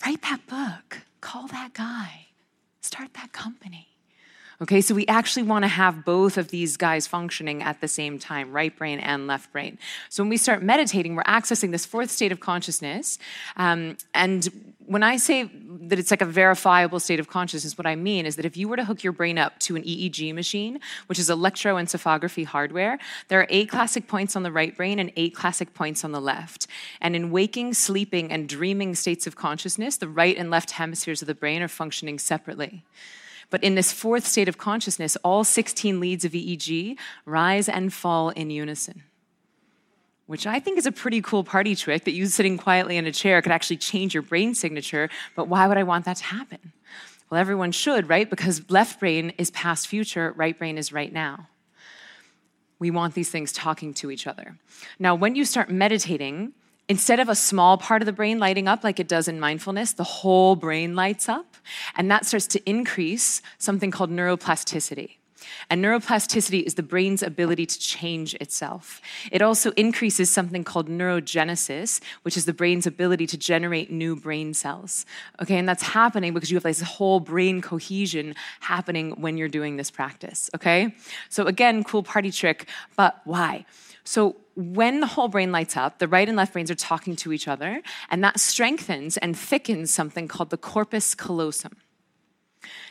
write 0.06 0.22
that 0.22 0.46
book, 0.46 1.02
call 1.22 1.48
that 1.48 1.74
guy, 1.74 2.28
start 2.82 3.16
that 3.16 3.32
company. 3.32 3.91
Okay, 4.62 4.82
so 4.82 4.94
we 4.94 5.08
actually 5.08 5.42
want 5.42 5.64
to 5.64 5.68
have 5.68 6.06
both 6.06 6.38
of 6.38 6.50
these 6.50 6.78
guys 6.78 7.08
functioning 7.08 7.64
at 7.64 7.82
the 7.82 7.88
same 7.88 8.20
time, 8.20 8.52
right 8.52 8.78
brain 8.78 9.00
and 9.00 9.26
left 9.26 9.52
brain. 9.52 9.80
So 10.10 10.22
when 10.22 10.30
we 10.30 10.38
start 10.38 10.62
meditating, 10.62 11.16
we're 11.16 11.24
accessing 11.24 11.72
this 11.72 11.84
fourth 11.84 12.12
state 12.12 12.32
of 12.32 12.42
consciousness. 12.42 13.18
Um, 13.58 13.98
and 14.14 14.76
when 14.86 15.02
I 15.02 15.18
say 15.18 15.50
that 15.88 15.98
it's 15.98 16.12
like 16.12 16.22
a 16.22 16.28
verifiable 16.28 17.00
state 17.00 17.20
of 17.20 17.28
consciousness, 17.28 17.76
what 17.76 17.88
I 17.88 17.96
mean 17.96 18.28
is 18.28 18.36
that 18.36 18.46
if 18.46 18.56
you 18.56 18.68
were 18.68 18.76
to 18.76 18.86
hook 18.86 19.04
your 19.04 19.14
brain 19.14 19.40
up 19.40 19.58
to 19.62 19.76
an 19.76 19.82
EEG 19.82 20.32
machine, 20.36 20.80
which 21.08 21.18
is 21.18 21.28
electroencephalography 21.28 22.46
hardware, 22.46 23.00
there 23.30 23.40
are 23.40 23.48
eight 23.50 23.68
classic 23.68 24.08
points 24.08 24.36
on 24.36 24.44
the 24.44 24.52
right 24.52 24.78
brain 24.78 25.00
and 25.00 25.12
eight 25.16 25.34
classic 25.34 25.74
points 25.74 26.04
on 26.04 26.12
the 26.12 26.22
left. 26.22 26.68
And 27.00 27.16
in 27.16 27.32
waking, 27.32 27.74
sleeping, 27.74 28.32
and 28.32 28.48
dreaming 28.48 28.94
states 28.94 29.26
of 29.26 29.36
consciousness, 29.36 29.98
the 29.98 30.08
right 30.08 30.38
and 30.38 30.52
left 30.52 30.72
hemispheres 30.72 31.24
of 31.24 31.28
the 31.28 31.34
brain 31.34 31.64
are 31.64 31.68
functioning 31.68 32.20
separately. 32.20 32.84
But 33.52 33.64
in 33.64 33.76
this 33.76 33.92
fourth 33.92 34.26
state 34.26 34.48
of 34.48 34.58
consciousness, 34.58 35.18
all 35.24 35.44
16 35.44 36.00
leads 36.00 36.26
of 36.26 36.32
EEG 36.32 36.98
rise 37.26 37.70
and 37.70 37.94
fall 37.94 38.30
in 38.30 38.50
unison. 38.50 39.04
Which 40.26 40.48
I 40.48 40.60
think 40.60 40.78
is 40.80 40.86
a 40.86 40.92
pretty 40.92 41.22
cool 41.22 41.44
party 41.44 41.76
trick 41.76 42.06
that 42.06 42.14
you 42.14 42.26
sitting 42.28 42.58
quietly 42.58 42.98
in 42.98 43.06
a 43.06 43.12
chair 43.12 43.42
could 43.42 43.52
actually 43.52 43.78
change 43.78 44.14
your 44.14 44.24
brain 44.24 44.56
signature. 44.56 45.10
But 45.36 45.50
why 45.50 45.68
would 45.68 45.78
I 45.78 45.84
want 45.84 46.06
that 46.06 46.18
to 46.18 46.24
happen? 46.24 46.72
Well, 47.30 47.40
everyone 47.40 47.74
should, 47.74 48.10
right? 48.10 48.30
Because 48.30 48.70
left 48.72 49.00
brain 49.00 49.34
is 49.38 49.52
past 49.52 49.88
future, 49.88 50.34
right 50.38 50.58
brain 50.58 50.78
is 50.78 50.94
right 50.94 51.12
now. 51.12 51.48
We 52.80 52.90
want 52.90 53.14
these 53.14 53.30
things 53.30 53.52
talking 53.52 53.94
to 53.96 54.10
each 54.10 54.26
other. 54.26 54.58
Now, 54.98 55.14
when 55.14 55.36
you 55.36 55.44
start 55.46 55.70
meditating, 55.70 56.54
Instead 56.90 57.20
of 57.20 57.30
a 57.30 57.36
small 57.36 57.78
part 57.78 58.02
of 58.02 58.06
the 58.06 58.14
brain 58.14 58.40
lighting 58.40 58.68
up 58.68 58.84
like 58.84 59.00
it 59.00 59.08
does 59.08 59.28
in 59.28 59.40
mindfulness, 59.40 59.94
the 59.94 60.04
whole 60.04 60.56
brain 60.56 60.96
lights 60.96 61.30
up. 61.30 61.56
And 61.96 62.12
that 62.12 62.26
starts 62.26 62.48
to 62.48 62.70
increase 62.70 63.42
something 63.58 63.92
called 63.92 64.12
neuroplasticity. 64.12 65.18
And 65.70 65.84
neuroplasticity 65.84 66.64
is 66.64 66.76
the 66.76 66.84
brain's 66.84 67.24
ability 67.24 67.66
to 67.66 67.80
change 67.80 68.36
itself. 68.36 69.02
It 69.32 69.42
also 69.42 69.72
increases 69.72 70.30
something 70.30 70.64
called 70.64 70.88
neurogenesis, 70.88 72.02
which 72.24 72.38
is 72.38 72.46
the 72.46 72.54
brain's 72.54 72.86
ability 72.86 73.28
to 73.28 73.38
generate 73.38 73.92
new 73.92 74.16
brain 74.16 74.54
cells. 74.54 75.06
Okay, 75.42 75.58
and 75.58 75.68
that's 75.68 75.84
happening 75.84 76.34
because 76.34 76.52
you 76.52 76.56
have 76.56 76.64
this 76.64 76.82
whole 76.82 77.20
brain 77.20 77.62
cohesion 77.62 78.36
happening 78.60 79.12
when 79.12 79.38
you're 79.38 79.48
doing 79.48 79.78
this 79.78 79.92
practice. 79.92 80.50
Okay, 80.56 80.94
so 81.30 81.46
again, 81.46 81.84
cool 81.84 82.04
party 82.04 82.32
trick, 82.32 82.68
but 82.96 83.22
why? 83.26 83.66
So 84.04 84.38
when 84.56 85.00
the 85.00 85.08
whole 85.08 85.28
brain 85.28 85.52
lights 85.52 85.78
up, 85.78 86.00
the 86.00 86.08
right 86.08 86.28
and 86.28 86.38
left 86.38 86.54
brains 86.54 86.72
are 86.72 86.76
talking 86.76 87.16
to 87.18 87.32
each 87.32 87.48
other, 87.48 87.82
and 88.10 88.24
that 88.24 88.40
strengthens 88.40 89.18
and 89.18 89.38
thickens 89.38 89.94
something 89.94 90.28
called 90.28 90.50
the 90.50 90.58
corpus 90.58 91.16
callosum. 91.16 91.78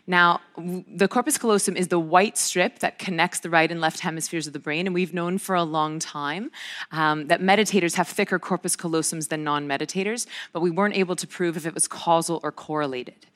Now, 0.06 0.40
the 0.56 1.06
corpus 1.06 1.38
callosum 1.38 1.76
is 1.76 1.88
the 1.88 1.98
white 1.98 2.36
strip 2.36 2.80
that 2.80 2.98
connects 2.98 3.40
the 3.40 3.50
right 3.50 3.70
and 3.70 3.80
left 3.80 4.00
hemispheres 4.00 4.46
of 4.46 4.52
the 4.52 4.58
brain, 4.58 4.86
and 4.86 4.94
we've 4.94 5.14
known 5.14 5.38
for 5.38 5.54
a 5.54 5.62
long 5.62 5.98
time 5.98 6.50
um, 6.90 7.26
that 7.28 7.40
meditators 7.40 7.94
have 7.94 8.08
thicker 8.08 8.38
corpus 8.38 8.74
callosums 8.74 9.28
than 9.28 9.44
non 9.44 9.68
meditators, 9.68 10.26
but 10.52 10.60
we 10.60 10.70
weren't 10.70 10.96
able 10.96 11.16
to 11.16 11.26
prove 11.26 11.56
if 11.56 11.66
it 11.66 11.74
was 11.74 11.86
causal 11.86 12.40
or 12.42 12.50
correlated. 12.50 13.26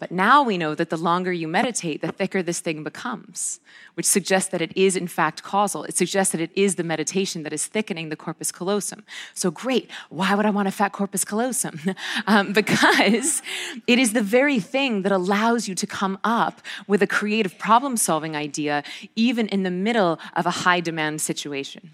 But 0.00 0.10
now 0.10 0.42
we 0.42 0.56
know 0.56 0.74
that 0.74 0.88
the 0.88 0.96
longer 0.96 1.30
you 1.30 1.46
meditate, 1.46 2.00
the 2.00 2.10
thicker 2.10 2.42
this 2.42 2.60
thing 2.60 2.82
becomes, 2.82 3.60
which 3.94 4.06
suggests 4.06 4.50
that 4.50 4.62
it 4.62 4.74
is 4.74 4.96
in 4.96 5.06
fact 5.06 5.42
causal. 5.42 5.84
It 5.84 5.94
suggests 5.94 6.32
that 6.32 6.40
it 6.40 6.50
is 6.56 6.76
the 6.76 6.82
meditation 6.82 7.42
that 7.42 7.52
is 7.52 7.66
thickening 7.66 8.08
the 8.08 8.16
corpus 8.16 8.50
callosum. 8.50 9.04
So 9.34 9.50
great. 9.50 9.90
Why 10.08 10.34
would 10.34 10.46
I 10.46 10.50
want 10.50 10.68
a 10.68 10.70
fat 10.70 10.92
corpus 10.92 11.22
callosum? 11.22 11.78
um, 12.26 12.54
because 12.54 13.42
it 13.86 13.98
is 13.98 14.14
the 14.14 14.22
very 14.22 14.58
thing 14.58 15.02
that 15.02 15.12
allows 15.12 15.68
you 15.68 15.74
to 15.74 15.86
come 15.86 16.18
up 16.24 16.62
with 16.86 17.02
a 17.02 17.06
creative 17.06 17.58
problem 17.58 17.98
solving 17.98 18.34
idea, 18.34 18.82
even 19.16 19.48
in 19.48 19.64
the 19.64 19.70
middle 19.70 20.18
of 20.34 20.46
a 20.46 20.50
high 20.50 20.80
demand 20.80 21.20
situation. 21.20 21.90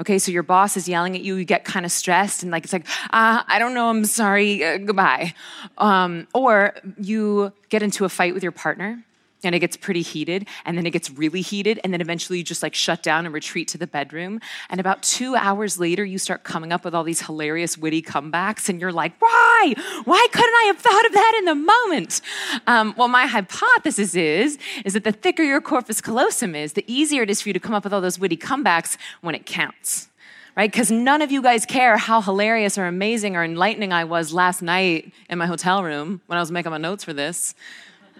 Okay, 0.00 0.18
so 0.18 0.30
your 0.30 0.44
boss 0.44 0.76
is 0.76 0.88
yelling 0.88 1.16
at 1.16 1.22
you, 1.22 1.34
you 1.34 1.44
get 1.44 1.64
kind 1.64 1.84
of 1.84 1.90
stressed, 1.90 2.42
and 2.42 2.52
like 2.52 2.64
it's 2.64 2.72
like, 2.72 2.86
uh, 3.10 3.42
I 3.46 3.58
don't 3.58 3.74
know, 3.74 3.88
I'm 3.88 4.04
sorry, 4.04 4.64
uh, 4.64 4.78
goodbye. 4.78 5.34
Um, 5.76 6.28
or 6.32 6.74
you 7.00 7.52
get 7.68 7.82
into 7.82 8.04
a 8.04 8.08
fight 8.08 8.32
with 8.32 8.42
your 8.42 8.52
partner, 8.52 9.02
and 9.44 9.54
it 9.54 9.60
gets 9.60 9.76
pretty 9.76 10.02
heated 10.02 10.46
and 10.64 10.76
then 10.76 10.86
it 10.86 10.90
gets 10.90 11.10
really 11.10 11.40
heated 11.40 11.80
and 11.84 11.92
then 11.92 12.00
eventually 12.00 12.38
you 12.38 12.44
just 12.44 12.62
like 12.62 12.74
shut 12.74 13.02
down 13.02 13.24
and 13.24 13.34
retreat 13.34 13.68
to 13.68 13.78
the 13.78 13.86
bedroom 13.86 14.40
and 14.70 14.80
about 14.80 15.02
two 15.02 15.36
hours 15.36 15.78
later 15.78 16.04
you 16.04 16.18
start 16.18 16.44
coming 16.44 16.72
up 16.72 16.84
with 16.84 16.94
all 16.94 17.04
these 17.04 17.22
hilarious 17.22 17.78
witty 17.78 18.02
comebacks 18.02 18.68
and 18.68 18.80
you're 18.80 18.92
like 18.92 19.12
why 19.20 19.74
why 20.04 20.26
couldn't 20.32 20.54
i 20.54 20.64
have 20.66 20.78
thought 20.78 21.06
of 21.06 21.12
that 21.12 21.34
in 21.38 21.44
the 21.44 21.54
moment 21.54 22.20
um, 22.66 22.94
well 22.96 23.08
my 23.08 23.26
hypothesis 23.26 24.14
is 24.14 24.58
is 24.84 24.94
that 24.94 25.04
the 25.04 25.12
thicker 25.12 25.42
your 25.42 25.60
corpus 25.60 26.00
callosum 26.00 26.54
is 26.54 26.72
the 26.72 26.84
easier 26.86 27.22
it 27.22 27.30
is 27.30 27.40
for 27.40 27.48
you 27.48 27.52
to 27.52 27.60
come 27.60 27.74
up 27.74 27.84
with 27.84 27.92
all 27.92 28.00
those 28.00 28.18
witty 28.18 28.36
comebacks 28.36 28.96
when 29.20 29.34
it 29.34 29.46
counts 29.46 30.08
right? 30.56 30.72
Because 30.72 30.90
none 30.90 31.22
of 31.22 31.30
you 31.30 31.40
guys 31.40 31.64
care 31.64 31.96
how 31.96 32.20
hilarious 32.20 32.76
or 32.76 32.86
amazing 32.86 33.36
or 33.36 33.44
enlightening 33.44 33.92
I 33.92 34.02
was 34.02 34.32
last 34.32 34.60
night 34.60 35.12
in 35.30 35.38
my 35.38 35.46
hotel 35.46 35.84
room 35.84 36.20
when 36.26 36.36
I 36.36 36.40
was 36.40 36.50
making 36.50 36.72
my 36.72 36.78
notes 36.78 37.04
for 37.04 37.12
this. 37.12 37.54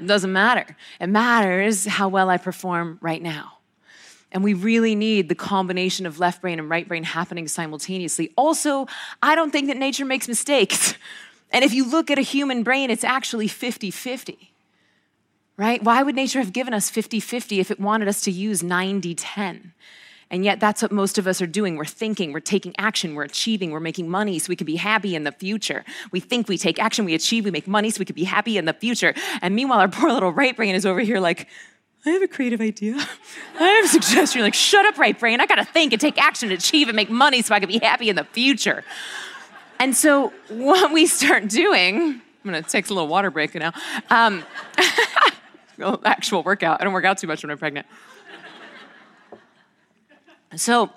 It 0.01 0.07
doesn't 0.07 0.33
matter. 0.33 0.77
It 1.01 1.09
matters 1.09 1.85
how 1.85 2.09
well 2.09 2.31
I 2.31 2.37
perform 2.37 2.99
right 3.01 3.23
now. 3.23 3.59
And 4.31 4.45
we 4.45 4.55
really 4.55 4.95
need 4.95 5.29
the 5.29 5.35
combination 5.35 6.05
of 6.05 6.19
left 6.19 6.43
brain 6.43 6.59
and 6.59 6.69
right 6.69 6.87
brain 6.87 7.03
happening 7.03 7.49
simultaneously. 7.49 8.33
Also, 8.37 8.87
I 9.23 9.35
don't 9.35 9.51
think 9.51 9.69
that 9.69 9.77
nature 9.77 10.05
makes 10.05 10.29
mistakes. 10.29 10.95
And 11.51 11.65
if 11.65 11.73
you 11.73 11.89
look 11.89 12.11
at 12.11 12.19
a 12.19 12.21
human 12.21 12.63
brain, 12.63 12.91
it's 12.91 13.05
actually 13.05 13.49
50 13.49 13.91
50, 13.91 14.53
right? 15.57 15.83
Why 15.83 16.03
would 16.03 16.15
nature 16.15 16.41
have 16.41 16.53
given 16.53 16.75
us 16.75 16.91
50 16.91 17.21
50 17.21 17.59
if 17.59 17.71
it 17.71 17.81
wanted 17.81 18.07
us 18.07 18.21
to 18.25 18.31
use 18.31 18.63
90 18.63 19.15
10? 19.15 19.73
And 20.31 20.45
yet, 20.45 20.61
that's 20.61 20.83
what 20.83 20.93
most 20.93 21.17
of 21.17 21.27
us 21.27 21.41
are 21.41 21.47
doing. 21.47 21.77
We're 21.77 21.87
thinking, 21.87 22.33
we're 22.33 22.41
taking 22.41 22.75
action, 22.77 23.15
we're 23.15 23.25
achieving, 23.25 23.71
we're 23.71 23.81
making 23.81 24.11
money 24.11 24.39
so 24.39 24.51
we 24.51 24.57
can 24.57 24.67
be 24.67 24.77
happy 24.77 25.15
in 25.15 25.25
the 25.25 25.33
future. 25.33 25.85
We 26.13 26.21
think, 26.21 26.49
we 26.49 26.59
take 26.59 26.79
action, 26.79 27.07
we 27.07 27.15
achieve, 27.15 27.45
we 27.45 27.51
make 27.51 27.67
money 27.67 27.91
so 27.91 27.99
we 27.99 28.05
can 28.05 28.15
be 28.15 28.25
happy 28.25 28.59
in 28.59 28.67
the 28.67 28.75
future. 28.75 29.15
And 29.41 29.55
meanwhile, 29.55 29.81
our 29.81 29.89
poor 29.89 30.13
little 30.13 30.33
right 30.33 30.55
brain 30.55 30.75
is 30.75 30.85
over 30.85 31.01
here 31.01 31.19
like, 31.19 31.49
I 32.07 32.11
have 32.11 32.23
a 32.23 32.29
creative 32.29 32.61
idea. 32.61 32.95
I 33.61 33.65
have 33.65 33.85
a 33.85 33.89
suggestion. 33.89 34.39
You're 34.39 34.47
like, 34.47 34.55
shut 34.55 34.87
up, 34.87 34.99
right 34.99 35.19
brain. 35.19 35.41
I 35.41 35.47
gotta 35.47 35.65
think 35.65 35.93
and 35.93 36.01
take 36.01 36.21
action 36.23 36.51
and 36.51 36.59
achieve 36.59 36.89
and 36.89 36.97
make 36.97 37.11
money 37.11 37.43
so 37.43 37.55
I 37.55 37.61
can 37.61 37.69
be 37.69 37.79
happy 37.79 38.09
in 38.09 38.17
the 38.17 38.25
future. 38.25 38.85
And 39.81 39.97
so, 39.97 40.33
what 40.49 40.93
we 40.93 41.07
start 41.07 41.49
doing, 41.49 41.97
I'm 41.99 42.23
gonna 42.45 42.63
take 42.63 42.89
a 42.91 42.95
little 42.95 43.09
water 43.09 43.31
break 43.31 43.55
now. 43.55 43.73
Um, 44.11 44.45
actual 46.05 46.43
workout. 46.43 46.81
I 46.81 46.85
don't 46.85 46.93
work 46.93 47.05
out 47.05 47.19
too 47.19 47.27
much 47.27 47.43
when 47.43 47.51
I'm 47.51 47.59
pregnant. 47.59 47.87
So, 50.57 50.91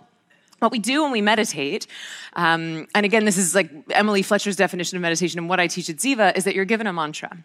what 0.60 0.72
we 0.72 0.80
do 0.80 1.02
when 1.02 1.12
we 1.12 1.22
meditate, 1.22 1.88
um, 2.34 2.88
and 2.94 3.06
again, 3.06 3.26
this 3.26 3.38
is 3.38 3.56
like 3.56 3.72
Emily 3.90 4.22
Fletcher's 4.22 4.56
definition 4.56 4.96
of 4.96 5.02
meditation 5.02 5.40
and 5.40 5.50
what 5.50 5.60
I 5.60 5.68
teach 5.68 5.90
at 5.90 5.98
Ziva, 5.98 6.38
is 6.38 6.44
that 6.44 6.54
you're 6.54 6.66
given 6.66 6.86
a 6.86 6.94
mantra. 6.94 7.44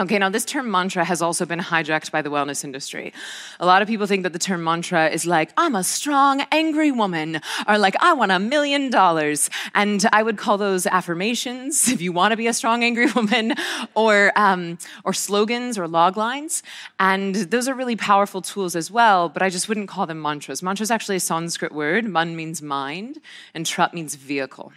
Okay, 0.00 0.16
now 0.16 0.28
this 0.28 0.44
term 0.44 0.70
mantra 0.70 1.04
has 1.04 1.20
also 1.20 1.44
been 1.44 1.58
hijacked 1.58 2.12
by 2.12 2.22
the 2.22 2.30
wellness 2.30 2.62
industry. 2.62 3.12
A 3.58 3.66
lot 3.66 3.82
of 3.82 3.88
people 3.88 4.06
think 4.06 4.22
that 4.22 4.32
the 4.32 4.38
term 4.38 4.62
mantra 4.62 5.08
is 5.08 5.26
like, 5.26 5.50
I'm 5.56 5.74
a 5.74 5.82
strong, 5.82 6.40
angry 6.52 6.92
woman, 6.92 7.40
or 7.66 7.78
like, 7.78 7.96
I 8.00 8.12
want 8.12 8.30
a 8.30 8.38
million 8.38 8.90
dollars. 8.90 9.50
And 9.74 10.06
I 10.12 10.22
would 10.22 10.36
call 10.38 10.56
those 10.56 10.86
affirmations 10.86 11.88
if 11.88 12.00
you 12.00 12.12
want 12.12 12.30
to 12.30 12.36
be 12.36 12.46
a 12.46 12.52
strong, 12.52 12.84
angry 12.84 13.10
woman, 13.16 13.54
or, 13.96 14.30
um, 14.36 14.78
or 15.02 15.12
slogans 15.12 15.76
or 15.76 15.88
log 15.88 16.16
lines. 16.16 16.62
And 17.00 17.34
those 17.34 17.66
are 17.66 17.74
really 17.74 17.96
powerful 17.96 18.40
tools 18.40 18.76
as 18.76 18.92
well, 18.92 19.28
but 19.28 19.42
I 19.42 19.50
just 19.50 19.68
wouldn't 19.68 19.88
call 19.88 20.06
them 20.06 20.22
mantras. 20.22 20.62
Mantra 20.62 20.84
is 20.84 20.92
actually 20.92 21.16
a 21.16 21.20
Sanskrit 21.20 21.72
word. 21.72 22.04
Man 22.04 22.36
means 22.36 22.62
mind, 22.62 23.20
and 23.52 23.66
trap 23.66 23.92
means 23.94 24.14
vehicle. 24.14 24.72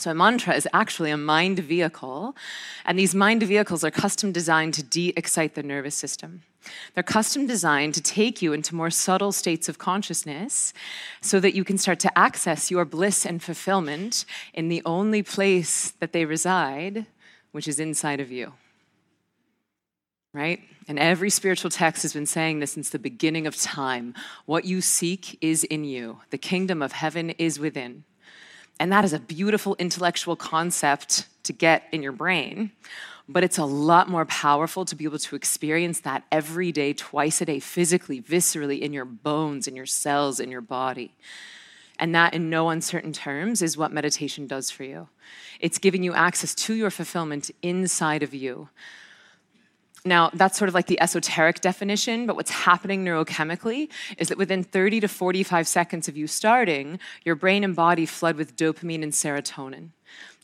So, 0.00 0.12
a 0.12 0.14
mantra 0.14 0.54
is 0.54 0.66
actually 0.72 1.10
a 1.10 1.18
mind 1.18 1.58
vehicle, 1.58 2.34
and 2.86 2.98
these 2.98 3.14
mind 3.14 3.42
vehicles 3.42 3.84
are 3.84 3.90
custom 3.90 4.32
designed 4.32 4.72
to 4.74 4.82
de 4.82 5.12
excite 5.14 5.56
the 5.56 5.62
nervous 5.62 5.94
system. 5.94 6.40
They're 6.94 7.02
custom 7.02 7.46
designed 7.46 7.92
to 7.96 8.00
take 8.00 8.40
you 8.40 8.54
into 8.54 8.74
more 8.74 8.88
subtle 8.88 9.30
states 9.30 9.68
of 9.68 9.76
consciousness 9.76 10.72
so 11.20 11.38
that 11.40 11.54
you 11.54 11.64
can 11.64 11.76
start 11.76 12.00
to 12.00 12.18
access 12.18 12.70
your 12.70 12.86
bliss 12.86 13.26
and 13.26 13.42
fulfillment 13.42 14.24
in 14.54 14.70
the 14.70 14.80
only 14.86 15.22
place 15.22 15.90
that 16.00 16.14
they 16.14 16.24
reside, 16.24 17.04
which 17.52 17.68
is 17.68 17.78
inside 17.78 18.20
of 18.20 18.32
you. 18.32 18.54
Right? 20.32 20.60
And 20.88 20.98
every 20.98 21.28
spiritual 21.28 21.70
text 21.70 22.04
has 22.04 22.14
been 22.14 22.24
saying 22.24 22.60
this 22.60 22.72
since 22.72 22.88
the 22.88 22.98
beginning 22.98 23.46
of 23.46 23.54
time. 23.54 24.14
What 24.46 24.64
you 24.64 24.80
seek 24.80 25.36
is 25.42 25.62
in 25.62 25.84
you, 25.84 26.20
the 26.30 26.38
kingdom 26.38 26.80
of 26.80 26.92
heaven 26.92 27.28
is 27.36 27.60
within. 27.60 28.04
And 28.80 28.90
that 28.90 29.04
is 29.04 29.12
a 29.12 29.20
beautiful 29.20 29.76
intellectual 29.78 30.34
concept 30.34 31.26
to 31.44 31.52
get 31.52 31.84
in 31.92 32.02
your 32.02 32.12
brain. 32.12 32.72
But 33.28 33.44
it's 33.44 33.58
a 33.58 33.64
lot 33.64 34.08
more 34.08 34.24
powerful 34.24 34.84
to 34.86 34.96
be 34.96 35.04
able 35.04 35.18
to 35.18 35.36
experience 35.36 36.00
that 36.00 36.24
every 36.32 36.72
day, 36.72 36.94
twice 36.94 37.40
a 37.40 37.44
day, 37.44 37.60
physically, 37.60 38.20
viscerally, 38.20 38.80
in 38.80 38.92
your 38.92 39.04
bones, 39.04 39.68
in 39.68 39.76
your 39.76 39.86
cells, 39.86 40.40
in 40.40 40.50
your 40.50 40.62
body. 40.62 41.14
And 41.98 42.14
that, 42.14 42.32
in 42.32 42.48
no 42.48 42.70
uncertain 42.70 43.12
terms, 43.12 43.60
is 43.60 43.76
what 43.76 43.92
meditation 43.92 44.46
does 44.46 44.70
for 44.70 44.84
you. 44.84 45.08
It's 45.60 45.78
giving 45.78 46.02
you 46.02 46.14
access 46.14 46.54
to 46.54 46.74
your 46.74 46.90
fulfillment 46.90 47.50
inside 47.62 48.22
of 48.22 48.32
you. 48.32 48.70
Now, 50.04 50.30
that's 50.32 50.58
sort 50.58 50.68
of 50.68 50.74
like 50.74 50.86
the 50.86 51.00
esoteric 51.00 51.60
definition, 51.60 52.26
but 52.26 52.36
what's 52.36 52.50
happening 52.50 53.04
neurochemically 53.04 53.90
is 54.16 54.28
that 54.28 54.38
within 54.38 54.64
30 54.64 55.00
to 55.00 55.08
45 55.08 55.68
seconds 55.68 56.08
of 56.08 56.16
you 56.16 56.26
starting, 56.26 56.98
your 57.24 57.34
brain 57.34 57.64
and 57.64 57.76
body 57.76 58.06
flood 58.06 58.36
with 58.36 58.56
dopamine 58.56 59.02
and 59.02 59.12
serotonin. 59.12 59.90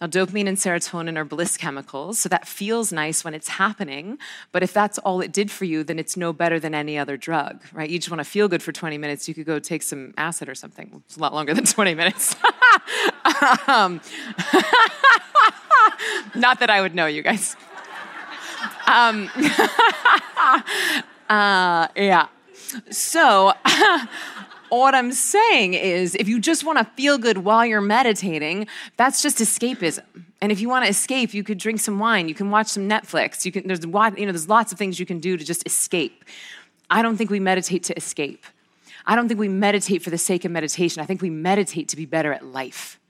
Now, 0.00 0.06
dopamine 0.08 0.46
and 0.46 0.58
serotonin 0.58 1.16
are 1.16 1.24
bliss 1.24 1.56
chemicals, 1.56 2.18
so 2.18 2.28
that 2.28 2.46
feels 2.46 2.92
nice 2.92 3.24
when 3.24 3.32
it's 3.32 3.48
happening. 3.48 4.18
But 4.52 4.62
if 4.62 4.74
that's 4.74 4.98
all 4.98 5.22
it 5.22 5.32
did 5.32 5.50
for 5.50 5.64
you, 5.64 5.82
then 5.84 5.98
it's 5.98 6.18
no 6.18 6.34
better 6.34 6.60
than 6.60 6.74
any 6.74 6.98
other 6.98 7.16
drug, 7.16 7.62
right? 7.72 7.88
You 7.88 7.98
just 7.98 8.10
want 8.10 8.20
to 8.20 8.24
feel 8.24 8.46
good 8.46 8.62
for 8.62 8.72
20 8.72 8.98
minutes. 8.98 9.26
You 9.26 9.32
could 9.32 9.46
go 9.46 9.58
take 9.58 9.82
some 9.82 10.12
acid 10.18 10.50
or 10.50 10.54
something. 10.54 11.02
It's 11.06 11.16
a 11.16 11.20
lot 11.20 11.32
longer 11.32 11.54
than 11.54 11.64
20 11.64 11.94
minutes. 11.94 12.36
um, 13.68 14.02
not 16.34 16.60
that 16.60 16.68
I 16.68 16.82
would 16.82 16.94
know, 16.94 17.06
you 17.06 17.22
guys. 17.22 17.56
Um, 18.86 19.30
uh, 21.28 21.88
yeah. 21.96 22.28
So, 22.90 23.52
what 24.68 24.94
I'm 24.94 25.12
saying 25.12 25.74
is, 25.74 26.14
if 26.14 26.28
you 26.28 26.40
just 26.40 26.64
want 26.64 26.78
to 26.78 26.84
feel 26.96 27.18
good 27.18 27.38
while 27.38 27.64
you're 27.64 27.80
meditating, 27.80 28.66
that's 28.96 29.22
just 29.22 29.38
escapism. 29.38 30.04
And 30.40 30.52
if 30.52 30.60
you 30.60 30.68
want 30.68 30.84
to 30.84 30.90
escape, 30.90 31.32
you 31.34 31.42
could 31.42 31.58
drink 31.58 31.80
some 31.80 31.98
wine, 31.98 32.28
you 32.28 32.34
can 32.34 32.50
watch 32.50 32.68
some 32.68 32.88
Netflix, 32.88 33.44
you 33.44 33.52
can, 33.52 33.66
there's, 33.66 33.84
you 33.84 33.90
know, 34.26 34.32
there's 34.32 34.48
lots 34.48 34.72
of 34.72 34.78
things 34.78 35.00
you 35.00 35.06
can 35.06 35.18
do 35.18 35.36
to 35.36 35.44
just 35.44 35.66
escape. 35.66 36.24
I 36.90 37.02
don't 37.02 37.16
think 37.16 37.30
we 37.30 37.40
meditate 37.40 37.82
to 37.84 37.96
escape. 37.96 38.44
I 39.06 39.16
don't 39.16 39.28
think 39.28 39.40
we 39.40 39.48
meditate 39.48 40.02
for 40.02 40.10
the 40.10 40.18
sake 40.18 40.44
of 40.44 40.50
meditation. 40.50 41.02
I 41.02 41.06
think 41.06 41.22
we 41.22 41.30
meditate 41.30 41.88
to 41.88 41.96
be 41.96 42.06
better 42.06 42.32
at 42.32 42.44
life. 42.44 43.00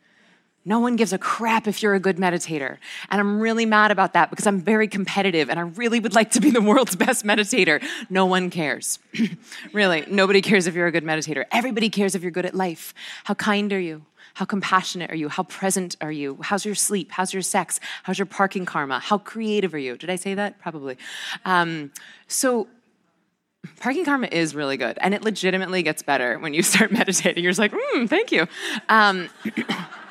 No 0.66 0.80
one 0.80 0.96
gives 0.96 1.12
a 1.12 1.18
crap 1.18 1.68
if 1.68 1.80
you're 1.80 1.94
a 1.94 2.00
good 2.00 2.16
meditator. 2.16 2.78
And 3.08 3.20
I'm 3.20 3.38
really 3.38 3.64
mad 3.64 3.92
about 3.92 4.14
that 4.14 4.30
because 4.30 4.49
I'm 4.49 4.61
very 4.61 4.88
competitive 4.88 5.49
and 5.49 5.61
I 5.61 5.62
really 5.62 6.00
would 6.00 6.12
like 6.12 6.32
to 6.32 6.40
be 6.40 6.50
the 6.50 6.61
world's 6.61 6.96
best 7.06 7.25
meditator. 7.25 7.82
No 8.11 8.26
one 8.26 8.50
cares. 8.50 8.99
really, 9.73 10.04
nobody 10.08 10.42
cares 10.42 10.66
if 10.66 10.75
you're 10.75 10.88
a 10.88 10.92
good 10.92 11.04
meditator. 11.04 11.44
Everybody 11.52 11.88
cares 11.88 12.16
if 12.16 12.23
you're 12.23 12.32
good 12.32 12.44
at 12.44 12.54
life. 12.54 12.92
How 13.25 13.35
kind 13.35 13.73
are 13.73 13.78
you? 13.78 14.04
How 14.35 14.44
compassionate 14.44 15.11
are 15.11 15.16
you? 15.16 15.28
How 15.28 15.44
present 15.44 15.96
are 16.00 16.12
you? 16.12 16.38
How's 16.42 16.67
your 16.67 16.75
sleep? 16.75 17.12
How's 17.12 17.32
your 17.32 17.43
sex? 17.43 17.78
How's 18.02 18.19
your 18.19 18.26
parking 18.26 18.67
karma? 18.67 18.99
How 18.99 19.19
creative 19.19 19.73
are 19.73 19.78
you? 19.78 19.97
Did 19.97 20.10
I 20.10 20.17
say 20.17 20.34
that? 20.34 20.58
Probably. 20.58 20.99
Um, 21.45 21.93
so, 22.26 22.67
parking 23.80 24.04
karma 24.04 24.26
is 24.30 24.54
really 24.54 24.76
good 24.76 24.99
and 25.00 25.14
it 25.14 25.23
legitimately 25.23 25.82
gets 25.84 26.02
better 26.02 26.38
when 26.40 26.54
you 26.54 26.62
start 26.73 26.90
meditating. 26.90 27.45
You're 27.45 27.52
just 27.52 27.60
like, 27.60 27.73
mm, 27.73 28.08
thank 28.08 28.32
you. 28.32 28.49
Um, 28.88 29.30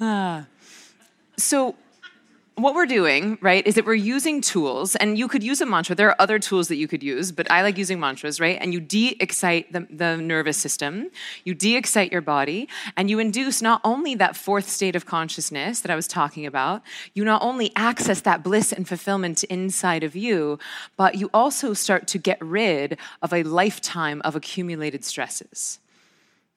so 1.36 1.74
what 2.58 2.74
we're 2.74 2.86
doing, 2.86 3.38
right, 3.40 3.64
is 3.66 3.76
that 3.76 3.86
we're 3.86 3.94
using 3.94 4.40
tools, 4.40 4.96
and 4.96 5.16
you 5.16 5.28
could 5.28 5.44
use 5.44 5.60
a 5.60 5.66
mantra. 5.66 5.94
There 5.94 6.08
are 6.08 6.20
other 6.20 6.40
tools 6.40 6.66
that 6.68 6.76
you 6.76 6.88
could 6.88 7.04
use, 7.04 7.30
but 7.30 7.48
I 7.50 7.62
like 7.62 7.78
using 7.78 8.00
mantras, 8.00 8.40
right? 8.40 8.58
And 8.60 8.72
you 8.72 8.80
de 8.80 9.16
excite 9.20 9.72
the, 9.72 9.86
the, 9.88 10.16
nervous 10.16 10.56
system, 10.56 11.10
you 11.44 11.54
de 11.54 11.76
excite 11.76 12.10
your 12.10 12.20
body, 12.20 12.68
and 12.96 13.08
you 13.08 13.20
induce 13.20 13.62
not 13.62 13.80
only 13.84 14.16
that 14.16 14.36
fourth 14.36 14.68
state 14.68 14.96
of 14.96 15.06
consciousness 15.06 15.80
that 15.80 15.90
I 15.90 15.94
was 15.94 16.08
talking 16.08 16.46
about, 16.46 16.82
you 17.14 17.24
not 17.24 17.42
only 17.42 17.70
access 17.76 18.20
that 18.22 18.42
bliss 18.42 18.72
and 18.72 18.88
fulfillment 18.88 19.44
inside 19.44 20.02
of 20.02 20.16
you, 20.16 20.58
but 20.96 21.14
you 21.14 21.30
also 21.32 21.74
start 21.74 22.08
to 22.08 22.18
get 22.18 22.42
rid 22.44 22.98
of 23.22 23.32
a 23.32 23.44
lifetime 23.44 24.20
of 24.24 24.34
accumulated 24.34 25.04
stresses 25.04 25.78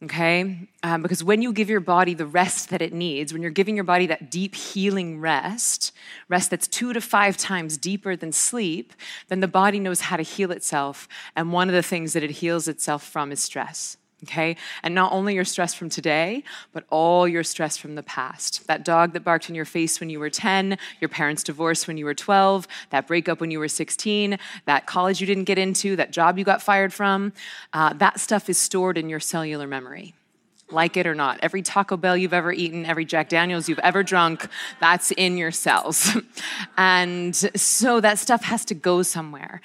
okay? 0.03 0.67
Um, 0.83 1.01
because 1.01 1.23
when 1.23 1.41
you 1.41 1.53
give 1.53 1.69
your 1.69 1.79
body 1.79 2.13
the 2.13 2.25
rest 2.25 2.69
that 2.69 2.81
it 2.81 2.93
needs, 2.93 3.33
when 3.33 3.41
you're 3.41 3.51
giving 3.51 3.75
your 3.75 3.83
body 3.83 4.07
that 4.07 4.31
deep 4.31 4.55
healing 4.55 5.19
rest, 5.19 5.91
rest 6.27 6.49
that's 6.49 6.67
two 6.67 6.93
to 6.93 7.01
five 7.01 7.37
times 7.37 7.77
deeper 7.77 8.15
than 8.15 8.31
sleep, 8.31 8.93
then 9.27 9.39
the 9.39 9.47
body 9.47 9.79
knows 9.79 10.01
how 10.01 10.17
to 10.17 10.23
heal 10.23 10.51
itself. 10.51 11.07
And 11.35 11.53
one 11.53 11.69
of 11.69 11.75
the 11.75 11.83
things 11.83 12.13
that 12.13 12.23
it 12.23 12.31
heals 12.31 12.67
itself 12.67 13.03
from 13.03 13.31
is 13.31 13.41
stress 13.41 13.97
okay? 14.23 14.55
And 14.84 14.93
not 14.93 15.12
only 15.12 15.36
your 15.36 15.45
stress 15.45 15.73
from 15.73 15.89
today, 15.89 16.43
but 16.73 16.86
all 16.89 17.27
your 17.27 17.43
stress 17.43 17.77
from 17.77 17.95
the 17.95 18.03
past. 18.03 18.67
That 18.67 18.86
dog 18.86 19.13
that 19.13 19.23
barked 19.23 19.49
in 19.49 19.55
your 19.55 19.65
face 19.65 19.99
when 19.99 20.10
you 20.10 20.19
were 20.19 20.29
10, 20.29 20.77
your 20.99 21.10
parents' 21.10 21.43
divorce 21.43 21.88
when 21.88 21.97
you 21.97 22.05
were 22.05 22.13
12, 22.13 22.67
that 22.91 23.07
breakup 23.07 23.39
when 23.41 23.51
you 23.51 23.60
were 23.60 23.67
16, 23.67 24.38
that 24.65 24.86
college 24.86 25.21
you 25.21 25.27
didn't 25.27 25.45
get 25.45 25.57
into, 25.57 25.95
that 25.95 26.12
job 26.12 26.38
you 26.38 26.43
got 26.43 26.62
fired 26.62 26.93
from, 26.93 27.34
uh, 27.73 27.93
that 27.93 28.19
stuff 28.19 28.49
is 28.49 28.57
stored 28.57 28.97
in 28.97 29.10
your 29.10 29.19
cellular 29.19 29.67
memory. 29.67 30.13
Like 30.69 30.95
it 30.95 31.05
or 31.05 31.15
not, 31.15 31.39
every 31.41 31.62
Taco 31.62 31.97
Bell 31.97 32.15
you've 32.15 32.34
ever 32.34 32.53
eaten, 32.53 32.86
every 32.86 33.03
Jack 33.03 33.27
Daniels 33.27 33.67
you've 33.67 33.79
ever 33.79 34.03
drunk, 34.03 34.47
that's 34.79 35.12
in 35.12 35.38
your 35.38 35.51
cells. 35.51 36.12
and 36.77 37.36
so 37.36 37.99
that 37.99 38.19
stuff 38.19 38.43
has 38.43 38.63
to 38.65 38.73
go 38.73 39.03
somewhere. 39.03 39.62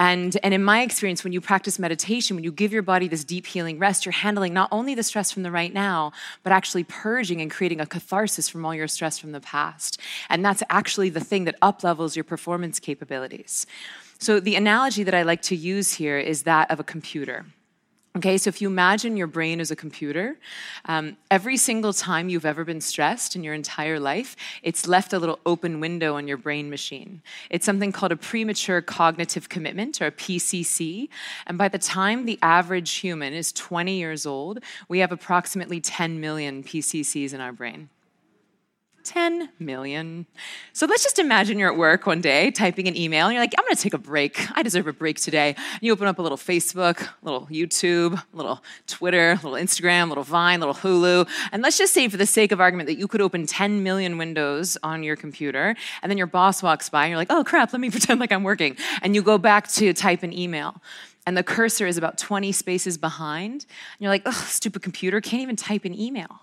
And, 0.00 0.38
and 0.42 0.54
in 0.54 0.64
my 0.64 0.80
experience, 0.80 1.24
when 1.24 1.34
you 1.34 1.42
practice 1.42 1.78
meditation, 1.78 2.34
when 2.34 2.42
you 2.42 2.52
give 2.52 2.72
your 2.72 2.80
body 2.80 3.06
this 3.06 3.22
deep 3.22 3.44
healing 3.44 3.78
rest, 3.78 4.06
you're 4.06 4.12
handling 4.14 4.54
not 4.54 4.70
only 4.72 4.94
the 4.94 5.02
stress 5.02 5.30
from 5.30 5.42
the 5.42 5.50
right 5.50 5.74
now, 5.74 6.12
but 6.42 6.54
actually 6.54 6.84
purging 6.84 7.42
and 7.42 7.50
creating 7.50 7.82
a 7.82 7.86
catharsis 7.86 8.48
from 8.48 8.64
all 8.64 8.74
your 8.74 8.88
stress 8.88 9.18
from 9.18 9.32
the 9.32 9.40
past. 9.40 10.00
And 10.30 10.42
that's 10.42 10.62
actually 10.70 11.10
the 11.10 11.20
thing 11.20 11.44
that 11.44 11.60
uplevels 11.60 12.16
your 12.16 12.24
performance 12.24 12.80
capabilities. 12.80 13.66
So 14.18 14.40
the 14.40 14.56
analogy 14.56 15.02
that 15.02 15.12
I 15.12 15.22
like 15.22 15.42
to 15.42 15.54
use 15.54 15.92
here 15.92 16.18
is 16.18 16.44
that 16.44 16.70
of 16.70 16.80
a 16.80 16.84
computer. 16.84 17.44
Okay, 18.16 18.38
so 18.38 18.48
if 18.48 18.60
you 18.60 18.66
imagine 18.66 19.16
your 19.16 19.28
brain 19.28 19.60
as 19.60 19.70
a 19.70 19.76
computer, 19.76 20.36
um, 20.86 21.16
every 21.30 21.56
single 21.56 21.92
time 21.92 22.28
you've 22.28 22.44
ever 22.44 22.64
been 22.64 22.80
stressed 22.80 23.36
in 23.36 23.44
your 23.44 23.54
entire 23.54 24.00
life, 24.00 24.34
it's 24.64 24.88
left 24.88 25.12
a 25.12 25.18
little 25.20 25.38
open 25.46 25.78
window 25.78 26.16
on 26.16 26.26
your 26.26 26.36
brain 26.36 26.70
machine. 26.70 27.22
It's 27.50 27.64
something 27.64 27.92
called 27.92 28.10
a 28.10 28.16
premature 28.16 28.82
cognitive 28.82 29.48
commitment, 29.48 30.02
or 30.02 30.06
a 30.06 30.10
PCC. 30.10 31.08
And 31.46 31.56
by 31.56 31.68
the 31.68 31.78
time 31.78 32.24
the 32.24 32.36
average 32.42 32.94
human 32.94 33.32
is 33.32 33.52
20 33.52 33.96
years 33.96 34.26
old, 34.26 34.58
we 34.88 34.98
have 34.98 35.12
approximately 35.12 35.80
10 35.80 36.20
million 36.20 36.64
PCCs 36.64 37.32
in 37.32 37.40
our 37.40 37.52
brain. 37.52 37.90
10 39.04 39.50
million. 39.58 40.26
So 40.72 40.86
let's 40.86 41.02
just 41.02 41.18
imagine 41.18 41.58
you're 41.58 41.72
at 41.72 41.78
work 41.78 42.06
one 42.06 42.20
day 42.20 42.50
typing 42.50 42.88
an 42.88 42.96
email 42.96 43.26
and 43.26 43.34
you're 43.34 43.42
like, 43.42 43.54
I'm 43.58 43.64
gonna 43.64 43.76
take 43.76 43.94
a 43.94 43.98
break. 43.98 44.40
I 44.56 44.62
deserve 44.62 44.86
a 44.86 44.92
break 44.92 45.18
today. 45.18 45.54
And 45.56 45.82
you 45.82 45.92
open 45.92 46.06
up 46.06 46.18
a 46.18 46.22
little 46.22 46.38
Facebook, 46.38 47.00
a 47.02 47.10
little 47.22 47.46
YouTube, 47.46 48.14
a 48.14 48.36
little 48.36 48.62
Twitter, 48.86 49.32
a 49.32 49.34
little 49.34 49.52
Instagram, 49.52 50.06
a 50.06 50.08
little 50.08 50.24
Vine, 50.24 50.62
a 50.62 50.66
little 50.66 50.74
Hulu. 50.74 51.28
And 51.52 51.62
let's 51.62 51.78
just 51.78 51.92
say, 51.94 52.08
for 52.08 52.16
the 52.16 52.26
sake 52.26 52.52
of 52.52 52.60
argument, 52.60 52.86
that 52.88 52.98
you 52.98 53.08
could 53.08 53.20
open 53.20 53.46
10 53.46 53.82
million 53.82 54.18
windows 54.18 54.76
on 54.82 55.02
your 55.02 55.16
computer 55.16 55.74
and 56.02 56.10
then 56.10 56.18
your 56.18 56.26
boss 56.26 56.62
walks 56.62 56.88
by 56.88 57.04
and 57.04 57.10
you're 57.10 57.18
like, 57.18 57.30
oh 57.30 57.44
crap, 57.44 57.72
let 57.72 57.80
me 57.80 57.90
pretend 57.96 58.20
like 58.20 58.32
I'm 58.32 58.42
working. 58.44 58.76
And 59.02 59.14
you 59.14 59.22
go 59.22 59.38
back 59.38 59.68
to 59.68 59.92
type 59.92 60.22
an 60.22 60.32
email. 60.32 60.80
and 61.26 61.36
the 61.36 61.42
cursor 61.42 61.86
is 61.86 61.98
about 61.98 62.18
20 62.18 62.50
spaces 62.52 62.98
behind. 62.98 63.52
And 63.52 64.00
you're 64.00 64.10
like, 64.10 64.22
oh, 64.26 64.46
stupid 64.48 64.82
computer, 64.82 65.20
can't 65.20 65.42
even 65.42 65.56
type 65.56 65.84
an 65.84 65.98
email. 65.98 66.40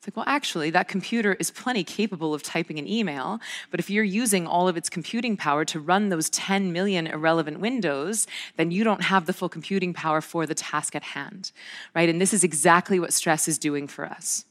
It's 0.00 0.06
like, 0.06 0.16
well, 0.16 0.24
actually, 0.26 0.70
that 0.70 0.88
computer 0.88 1.34
is 1.34 1.50
plenty 1.50 1.84
capable 1.84 2.32
of 2.32 2.42
typing 2.42 2.78
an 2.78 2.88
email, 2.88 3.38
but 3.70 3.80
if 3.80 3.90
you're 3.90 4.02
using 4.02 4.46
all 4.46 4.66
of 4.66 4.78
its 4.78 4.88
computing 4.88 5.36
power 5.36 5.62
to 5.66 5.78
run 5.78 6.08
those 6.08 6.30
10 6.30 6.72
million 6.72 7.06
irrelevant 7.06 7.60
windows, 7.60 8.26
then 8.56 8.70
you 8.70 8.82
don't 8.82 9.02
have 9.02 9.26
the 9.26 9.34
full 9.34 9.50
computing 9.50 9.92
power 9.92 10.22
for 10.22 10.46
the 10.46 10.54
task 10.54 10.96
at 10.96 11.02
hand, 11.02 11.52
right? 11.94 12.08
And 12.08 12.18
this 12.18 12.32
is 12.32 12.42
exactly 12.42 12.98
what 12.98 13.12
stress 13.12 13.46
is 13.46 13.58
doing 13.58 13.86
for 13.86 14.06
us. 14.06 14.46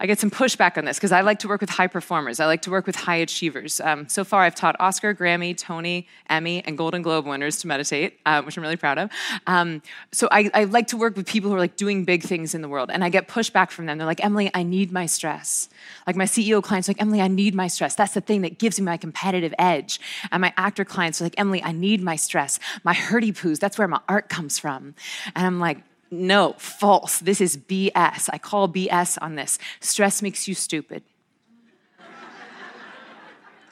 I 0.00 0.06
get 0.06 0.20
some 0.20 0.30
pushback 0.30 0.78
on 0.78 0.84
this 0.84 0.96
because 0.96 1.10
I 1.10 1.22
like 1.22 1.40
to 1.40 1.48
work 1.48 1.60
with 1.60 1.70
high 1.70 1.88
performers. 1.88 2.38
I 2.38 2.46
like 2.46 2.62
to 2.62 2.70
work 2.70 2.86
with 2.86 2.94
high 2.94 3.16
achievers. 3.16 3.80
Um, 3.80 4.08
so 4.08 4.24
far, 4.24 4.42
I've 4.42 4.54
taught 4.54 4.76
Oscar, 4.78 5.12
Grammy, 5.12 5.56
Tony, 5.56 6.06
Emmy, 6.30 6.62
and 6.64 6.78
Golden 6.78 7.02
Globe 7.02 7.26
winners 7.26 7.56
to 7.58 7.66
meditate, 7.66 8.20
uh, 8.24 8.42
which 8.42 8.56
I'm 8.56 8.62
really 8.62 8.76
proud 8.76 8.98
of. 8.98 9.10
Um, 9.46 9.82
so 10.12 10.28
I, 10.30 10.50
I, 10.54 10.64
like 10.64 10.86
to 10.88 10.96
work 10.96 11.16
with 11.16 11.26
people 11.26 11.50
who 11.50 11.56
are 11.56 11.60
like 11.60 11.76
doing 11.76 12.04
big 12.04 12.22
things 12.22 12.54
in 12.54 12.62
the 12.62 12.68
world, 12.68 12.90
and 12.92 13.02
I 13.02 13.08
get 13.08 13.26
pushback 13.26 13.70
from 13.70 13.86
them. 13.86 13.98
They're 13.98 14.06
like, 14.06 14.24
Emily, 14.24 14.50
I 14.54 14.62
need 14.62 14.92
my 14.92 15.06
stress. 15.06 15.68
Like 16.06 16.14
my 16.14 16.26
CEO 16.26 16.62
clients, 16.62 16.86
like 16.86 17.00
Emily, 17.00 17.20
I 17.20 17.28
need 17.28 17.54
my 17.54 17.66
stress. 17.66 17.94
That's 17.94 18.14
the 18.14 18.20
thing 18.20 18.42
that 18.42 18.58
gives 18.58 18.78
me 18.78 18.84
my 18.84 18.96
competitive 18.96 19.54
edge. 19.58 20.00
And 20.30 20.40
my 20.40 20.52
actor 20.56 20.84
clients 20.84 21.20
are 21.20 21.24
like, 21.24 21.34
Emily, 21.38 21.62
I 21.62 21.72
need 21.72 22.02
my 22.02 22.16
stress. 22.16 22.60
My 22.84 22.94
hurdy 22.94 23.32
poos. 23.32 23.58
That's 23.58 23.78
where 23.78 23.88
my 23.88 24.00
art 24.08 24.28
comes 24.28 24.58
from. 24.58 24.94
And 25.34 25.46
I'm 25.46 25.58
like, 25.58 25.78
no, 26.10 26.54
false. 26.58 27.18
This 27.18 27.40
is 27.40 27.56
BS. 27.56 28.28
I 28.32 28.38
call 28.38 28.68
BS 28.68 29.18
on 29.20 29.34
this. 29.34 29.58
Stress 29.80 30.22
makes 30.22 30.48
you 30.48 30.54
stupid. 30.54 31.02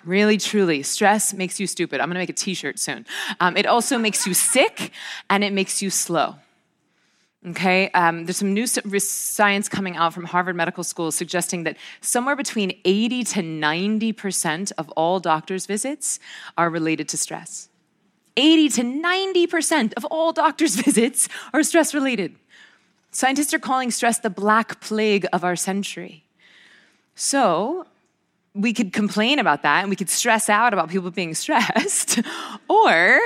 really, 0.05 0.37
truly, 0.37 0.83
stress 0.83 1.33
makes 1.33 1.59
you 1.59 1.67
stupid. 1.67 2.01
I'm 2.01 2.09
gonna 2.09 2.21
make 2.21 2.31
a 2.31 2.35
t 2.35 2.55
shirt 2.55 2.79
soon. 2.79 3.07
Um, 3.41 3.57
it 3.57 3.67
also 3.67 3.99
makes 3.99 4.27
you 4.27 4.35
sick 4.35 4.93
and 5.31 5.43
it 5.43 5.53
makes 5.53 5.83
you 5.83 5.91
slow. 5.91 6.37
Okay, 7.49 7.91
um, 7.91 8.25
there's 8.25 8.39
some 8.39 8.53
new 8.55 8.67
science 8.67 9.69
coming 9.69 9.97
out 9.97 10.13
from 10.13 10.25
Harvard 10.25 10.57
Medical 10.57 10.83
School 10.83 11.13
suggesting 11.13 11.63
that 11.63 11.77
somewhere 12.01 12.35
between 12.35 12.77
80 12.85 13.23
to 13.25 13.41
90% 13.41 14.73
of 14.79 14.91
all 14.91 15.21
doctor's 15.21 15.65
visits 15.65 16.19
are 16.59 16.69
related 16.69 17.09
to 17.11 17.17
stress. 17.17 17.69
80 18.37 18.69
to 18.71 18.83
90% 18.83 19.95
of 19.95 20.05
all 20.07 20.33
doctor's 20.33 20.77
visits 20.85 21.29
are 21.53 21.63
stress 21.63 21.95
related. 21.95 22.35
Scientists 23.11 23.55
are 23.55 23.59
calling 23.59 23.91
stress 23.91 24.19
the 24.19 24.31
black 24.31 24.81
plague 24.81 25.27
of 25.33 25.43
our 25.45 25.57
century. 25.57 26.25
So, 27.15 27.87
we 28.57 28.73
could 28.73 28.93
complain 28.93 29.39
about 29.39 29.63
that 29.63 29.83
and 29.83 29.91
we 29.91 29.97
could 29.97 30.09
stress 30.09 30.49
out 30.49 30.73
about 30.73 30.89
people 30.89 31.11
being 31.11 31.35
stressed, 31.35 32.21
or 32.69 33.21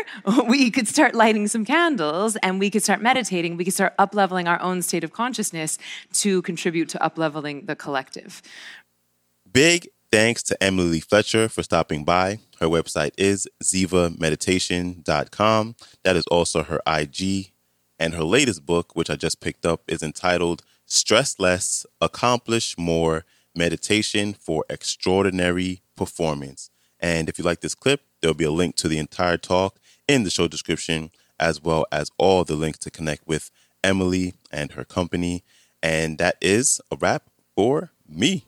we 0.48 0.70
could 0.70 0.88
start 0.88 1.14
lighting 1.14 1.46
some 1.46 1.64
candles 1.64 2.36
and 2.36 2.58
we 2.58 2.68
could 2.68 2.82
start 2.82 3.00
meditating. 3.00 3.56
We 3.56 3.64
could 3.64 3.74
start 3.74 3.96
upleveling 3.96 4.48
our 4.48 4.60
own 4.60 4.82
state 4.82 5.04
of 5.04 5.12
consciousness 5.12 5.78
to 6.14 6.42
contribute 6.42 6.88
to 6.90 6.98
upleveling 6.98 7.66
the 7.66 7.76
collective. 7.76 8.42
Big 9.50 9.88
thanks 10.10 10.42
to 10.44 10.62
Emily 10.62 11.00
Fletcher 11.00 11.48
for 11.48 11.62
stopping 11.62 12.04
by. 12.04 12.40
Her 12.60 12.66
website 12.66 13.12
is 13.16 13.48
zivameditation.com. 13.64 15.76
That 16.04 16.16
is 16.16 16.26
also 16.26 16.62
her 16.62 16.80
IG. 16.86 17.52
And 17.98 18.12
her 18.14 18.24
latest 18.24 18.66
book, 18.66 18.94
which 18.94 19.10
I 19.10 19.16
just 19.16 19.40
picked 19.40 19.66
up, 19.66 19.82
is 19.88 20.02
entitled 20.02 20.62
Stress 20.84 21.38
Less, 21.38 21.86
Accomplish 22.00 22.76
More 22.78 23.24
Meditation 23.54 24.34
for 24.34 24.64
Extraordinary 24.68 25.82
Performance. 25.96 26.70
And 26.98 27.28
if 27.28 27.38
you 27.38 27.44
like 27.44 27.60
this 27.60 27.74
clip, 27.74 28.02
there'll 28.20 28.34
be 28.34 28.44
a 28.44 28.50
link 28.50 28.76
to 28.76 28.88
the 28.88 28.98
entire 28.98 29.38
talk 29.38 29.78
in 30.06 30.24
the 30.24 30.30
show 30.30 30.48
description, 30.48 31.10
as 31.38 31.62
well 31.62 31.86
as 31.90 32.10
all 32.18 32.44
the 32.44 32.56
links 32.56 32.78
to 32.80 32.90
connect 32.90 33.26
with 33.26 33.50
Emily 33.82 34.34
and 34.50 34.72
her 34.72 34.84
company. 34.84 35.42
And 35.82 36.18
that 36.18 36.36
is 36.42 36.78
a 36.90 36.96
wrap 36.96 37.22
for 37.54 37.90
me. 38.06 38.44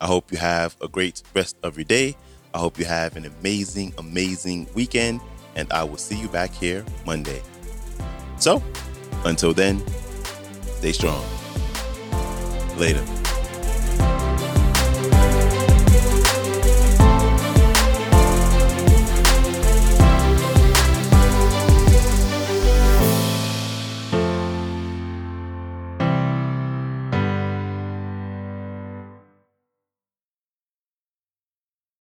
I 0.00 0.06
hope 0.06 0.32
you 0.32 0.38
have 0.38 0.74
a 0.80 0.88
great 0.88 1.22
rest 1.34 1.56
of 1.62 1.76
your 1.76 1.84
day. 1.84 2.16
I 2.56 2.58
hope 2.58 2.78
you 2.78 2.86
have 2.86 3.16
an 3.16 3.26
amazing, 3.26 3.92
amazing 3.98 4.66
weekend, 4.72 5.20
and 5.56 5.70
I 5.74 5.84
will 5.84 5.98
see 5.98 6.18
you 6.18 6.26
back 6.26 6.50
here 6.54 6.86
Monday. 7.04 7.42
So, 8.38 8.62
until 9.26 9.52
then, 9.52 9.82
stay 10.78 10.92
strong. 10.92 11.22
Later. 12.78 13.25